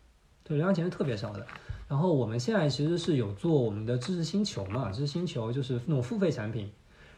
[0.48, 1.46] 对，流量钱是特别少的。
[1.86, 6.70] 然后我们现在其实是有做我们的知识星球嘛，知识星球就是那种付费产品，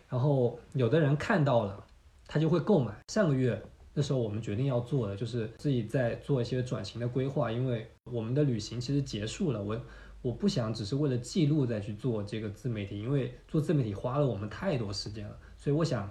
[0.09, 1.83] 然后有的人看到了，
[2.27, 2.93] 他就会购买。
[3.09, 3.63] 上个月。
[3.93, 9.79] 那时候我们决定要做的就是自己在做一些转型的规划，因为我们的旅行其实结束了，我
[10.23, 16.09] 我不想只是为了记录再去做这个自媒体，因为做自媒体花了我们太多时间了，所以我想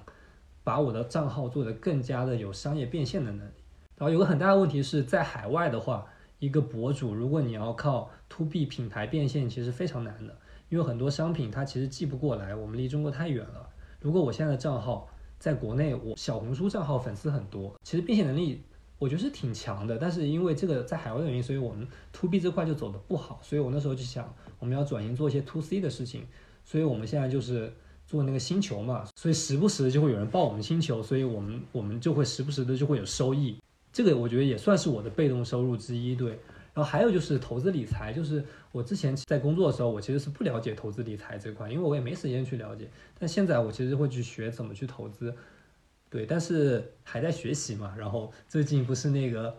[0.61, 3.53] 把我的账号做得更加的有商业变现的能力。
[3.95, 6.05] 然后有个很大的问题是在海外的话，
[6.39, 10.37] 一个博主如果你要靠 to B 品牌变现，其实非常难的，
[10.69, 13.69] 因为很多商品它其实寄不过来，我们离中国太远了。
[13.99, 18.61] 如果我现在的账号，在国内，我小红书账号粉丝很多，其实变现能力
[18.97, 19.97] 我觉得是挺强的。
[19.97, 23.39] 但是因为这个在海外的原因，所以我们 to B 这块就走的不好。
[23.43, 26.25] 所以我那时候就想，我们要转型做一些 to C 的事情。
[26.63, 27.73] 所以我们现在就是
[28.05, 33.57] 做那个星球嘛，所以时不时就会有人报我们星球，所以我们我们就会时不时的就会有收益。
[33.91, 36.39] 这个我觉得也算是我的被动收入之一，对。
[36.71, 42.87] 然后还有就是投资理财，就是我之前在工作的时候，我其实是不了解投资理财这块，因为我也没时间去了解。
[43.19, 45.33] 但现在我其实会去学怎么去投资，
[46.09, 47.93] 对，但是还在学习嘛。
[47.97, 49.53] 然后最近不是那个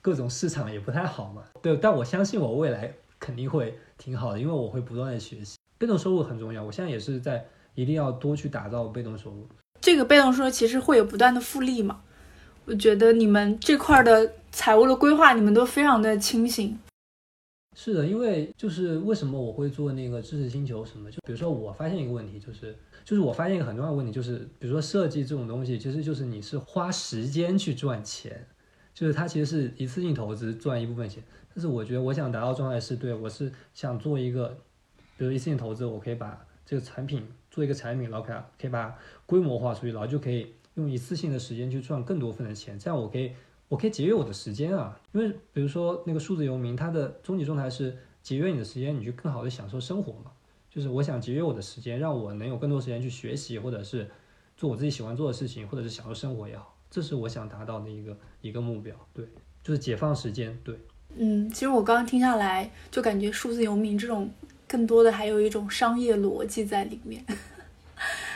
[0.00, 1.76] 各种市场也不太好嘛，对。
[1.76, 5.58] 但我相信我未来肯定会挺好的，因为我会不断的学习。
[5.76, 7.44] 被动收入很重要，我现在也是在
[7.74, 9.46] 一定要多去打造被动收入。
[9.80, 12.00] 这个被动收入其实会有不断的复利嘛？
[12.66, 16.78] 我觉得你们这块的财务的规划，你们都非常的清醒。
[17.76, 21.10] 是的，因为就是为什么我会做那个知识星球什么？
[21.10, 28.46] 就比如说我发现一个问题，就是就是我发现一个很重要的问题，就是比如说设计这种东西，其实就是你是花时间去赚钱，
[28.94, 31.22] 就是它其实是一次性投资赚一部分钱。
[31.52, 34.56] 但是我觉得我想达到状态是对，我是想做一个，
[35.18, 38.96] 比如一次性投资，我可以把这个产品做一个产品，然后可以可以把
[39.26, 40.46] 规模化出去，然后就可以。
[40.74, 43.32] 用一次性的时间去赚更多份的钱，这样我可以，
[43.68, 44.98] 我可以节约我的时间啊。
[45.12, 50.30] 因为比如说那个数字游民，它的终极状态是节约你的时间，你去更好的享受生活嘛。
[50.68, 54.10] 就是我想节约我的时间，让我能有更多时间去学习，或者是
[54.56, 58.92] 做我自己喜欢做的事情，或者是享受生活也好，这是我想达到的一个一个目标。
[59.12, 59.24] 对，
[59.62, 60.58] 就是解放时间。
[60.64, 60.76] 对，
[61.16, 64.28] 嗯，其实我刚刚听下来，就感觉数字游民这种
[64.66, 67.24] 更多的还有一种商业逻辑在里面，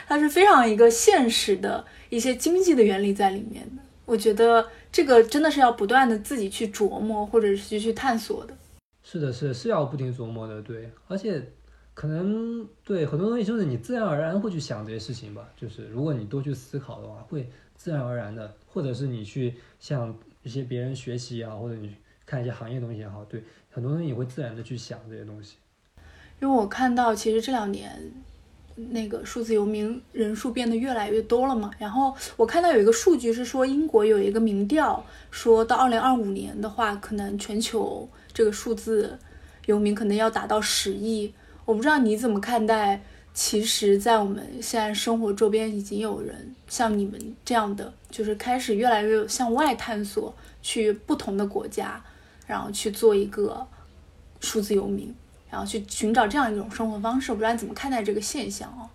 [0.09, 1.85] 它是非常一个现实的。
[2.09, 8.57] 一些经济的原理在里面的，我觉得这个真的是要不断的自己去琢磨，或者是去探索的。
[9.03, 10.89] 是的，是是要不停琢磨的，对。
[11.07, 11.39] 而且
[11.93, 15.47] 可能对很多东西，就是你自然而然会去想这些事情吧。
[15.55, 21.95] 就是如果你多去思考的话，会自然而然的，或者是你去向一些别人学习也好，或者你
[22.25, 25.57] 看一些行业东西也好，对很多东西你会自然的去想这些东西。
[26.41, 28.11] 因为我看到，其实这两年。
[28.91, 31.71] 那个数字游民人数变得越来越多了嘛？
[31.77, 39.17] 然后我看到有一个数据是说，英国有一个民调，说到二零二五年的话，可能全球这个数字
[39.65, 41.33] 游民可能要达到十亿。
[41.65, 43.01] 我不知道你怎么看待？
[43.31, 52.03] 其实，在我们现在生活周边，已经有人像你们这样的，就是开始越来越向外探索，去不同的国家，
[52.47, 53.65] 然后去做一个
[54.41, 55.13] 数字游民。
[55.49, 58.89] 然后去寻找这样一种生活方式，我不知道你怎么看待这个现象哦。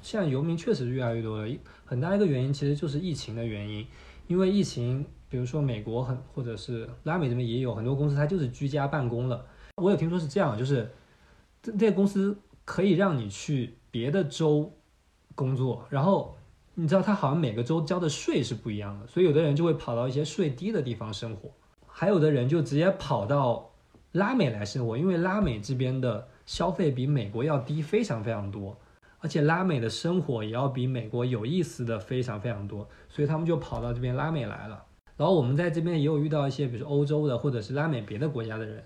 [0.00, 3.86] 现在游民确实越来越多了，很大一个原因其实就是疫情的原因。
[4.26, 9.44] 因为疫情，比如说美国很或者是拉美这边也有很多公司，它就是居家办公了。
[9.76, 10.90] 我有听说是这样，就是
[11.60, 14.72] 这这些公司可以让你去别的州
[15.34, 16.38] 工作，然后
[16.74, 21.50] 你知道他好像每个州交的税是不一样的，所以有的人就会跑到一些税低的地方生活。
[21.86, 23.69] 还有的人就直接跑到
[24.12, 28.76] 拉美来生活，因为拉美这边的消费比美国要低非常非常多，
[29.20, 34.84] 而且拉美的生活也要比美国有意思的非常非常多，所以他们就跑到这边拉美来了。
[35.16, 38.84] 然后我们在这边也有遇到一些，比如说欧洲的或者是拉美别的国家的人，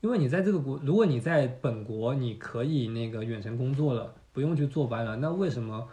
[0.00, 5.88] 因为你在这个国，如果你在本国你可以那个远程工作了，不用去坐班了，那为什么？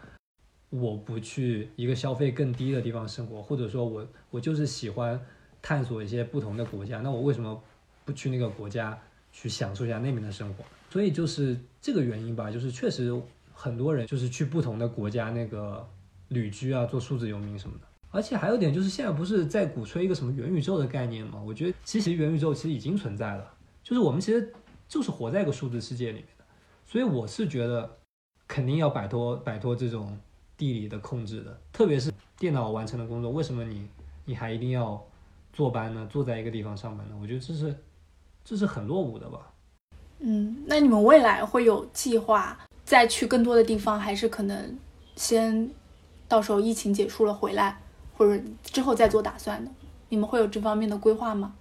[0.69, 5.23] 我不去一个消费更低的地方生活，或者说我我就是喜欢
[5.61, 7.61] 探索一些不同的国家，那我为什么
[8.05, 8.97] 不去那个国家
[9.31, 10.63] 去享受一下那边的生活？
[10.89, 13.13] 所以就是这个原因吧，就是确实
[13.53, 15.88] 很多人就是去不同的国家那个
[16.30, 17.88] 旅居啊，做数字游民什么的。
[18.11, 21.41] 而且还有点就是现在不是在鼓吹一个什么元宇宙的概念吗？
[21.45, 23.53] 我觉得其实元宇宙其实已经存在了，
[23.84, 24.53] 就是我们其实
[24.88, 26.45] 就是活在一个数字世界里面的。
[26.85, 27.97] 所以我是觉得
[28.47, 30.17] 肯定要摆脱摆脱这种。
[30.55, 33.89] 地理的控制的，特别是电脑完成的工作，为什么你
[34.23, 35.03] 你还一定要
[35.51, 36.07] 坐班呢？
[36.09, 37.17] 坐在一个地方上班呢？
[37.19, 37.75] 我觉得这是
[38.44, 39.52] 这是很落伍的吧。
[40.20, 44.78] 嗯，那你们未来会有计划再去更多的地方，还是可能
[45.15, 45.70] 先
[46.28, 47.80] 到时候疫情结束了回来，
[48.18, 49.72] 或者之后再做打算的？
[50.10, 51.53] 你们会有这方面的规划吗？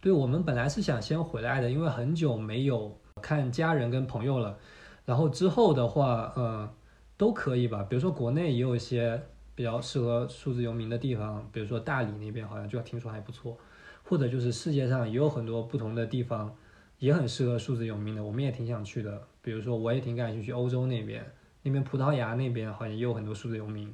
[0.00, 4.58] 对我们本来是想先回来的，因为很久没有看家人跟朋友了，
[5.04, 6.68] 然后之后的话，呃。
[7.16, 9.22] 都可以吧，比如说国内也有一些
[9.54, 13.56] 比较适合数字游民的地方，比如说大理那边好像就听说还不错，
[14.04, 16.54] 或者就是世界上也有很多不同的地方
[16.98, 19.20] 也很适合数字游民的，我们也挺想去的。
[19.42, 21.24] 比如说我也挺感兴趣欧洲那边，
[21.62, 23.92] 那边葡萄牙那边好像也有很多数字游民。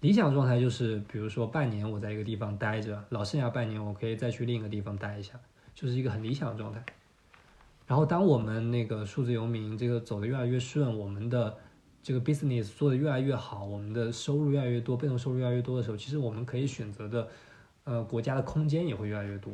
[0.00, 5.38] 理想状态就是，比如说半年我在一个地方待着，老剩下半年我可以再去另一个地方待一下，
[5.74, 6.82] 就是一个很理想的状态。
[7.86, 11.56] 然后当我们那个数字游民这个走的越来越顺，我们的。
[12.00, 17.28] 这个 business 做的越来越好，我们的收入越来越多，被动收入越来越多的时候，其实我们可以选择的，
[17.88, 19.50] 呃，国家的空间也会越来越多。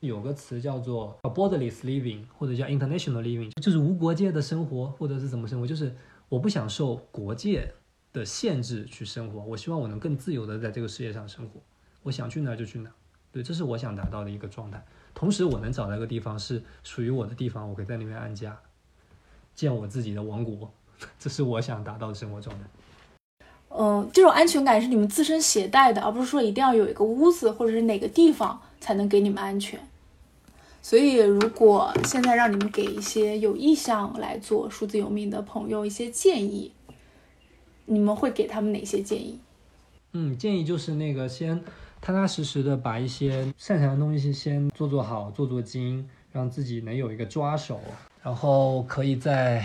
[0.00, 5.94] 有个词叫做 borderless living，或者叫 international living，就是无国界的生活，或者是怎么生活，就是
[6.30, 7.70] 我不想受国界
[8.10, 11.60] 的限制去生活，我希望我能更自由的在这个世界上生活，
[12.02, 12.90] 我想去哪就去哪。
[13.30, 14.82] 对，这是我想达到的一个状态。
[15.12, 18.58] 同时，我能找到一个地方是属于我的地方，我可以在那边安家，
[19.54, 20.72] 建我自己的王国。
[21.18, 22.64] 这是我想达到的生活状态。
[23.76, 29.80] 嗯，这种安全感是你们自身携带的，而不是说一定要有一个屋子或者是哪个地方才能给你们安全。
[30.80, 36.70] 所以，如果现在让你们给一些有意向来做数字游民的朋友一些建议，
[37.86, 39.40] 你们会给他们哪些建议？
[40.12, 41.60] 嗯，建议就是那个先
[42.00, 47.80] 踏踏实实的把一些擅长的东西先做做好，做做精，让自己能有一个抓手，
[48.22, 49.64] 然后可以在。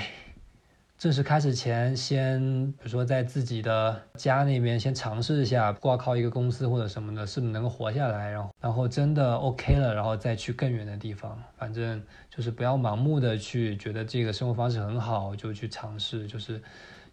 [1.00, 2.42] 正式开始前，先
[2.74, 8.30] 比如说在自己的家那边先尝试一下挂靠一个公司或者什么的，是不是能够活下来？
[8.32, 11.42] 然后，然后真的 OK 了，然后再去更远的地方。
[11.58, 16.62] 反正就是不要盲目的去觉得这个生活方式很好就去尝试，就是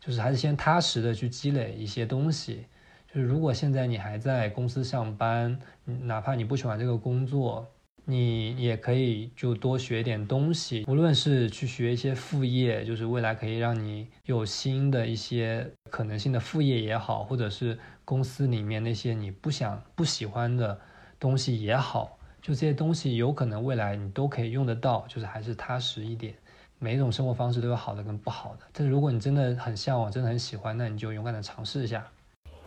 [0.01, 2.67] 就是还是先踏实的去积累一些东西。
[3.07, 7.65] 就是如果现在你还在公司上班，哪怕你不喜欢这个工作。
[8.09, 20.81] 你也可以就多学点东西，无论是去学一些副业，就是未来可以让你有新的一些可能性的副业也好，或者是公司里面那些你不想不喜欢的
[21.19, 26.33] 东西也好，就这些东西有可能未来你都可以用得到，就是还是踏实一点。
[26.78, 32.07] 每一种生活方式都有好的跟不好的，但是如果你真的很向往，真的很喜欢，那你就勇敢的尝试一下。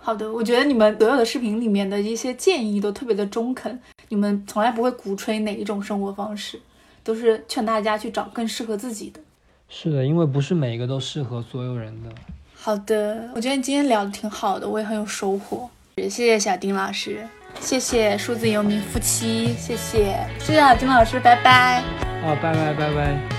[0.02, 3.80] 好的，我觉得你们所有的视频里面的一些建议都特别的中肯，
[4.10, 6.60] 你们从来不会鼓吹哪一种生活方式，
[7.04, 9.20] 都是劝大家去找更适合自己的。
[9.70, 12.10] 是的，因为不是每一个都适合所有人的。
[12.56, 15.70] 好的，我觉得今天聊的挺好的，我也很有收获。
[15.96, 17.28] 谢谢小丁老师，
[17.60, 21.82] 谢谢数字游民夫妻，谢谢，谢谢小丁老师，拜拜。
[22.22, 23.39] 好，拜拜拜拜。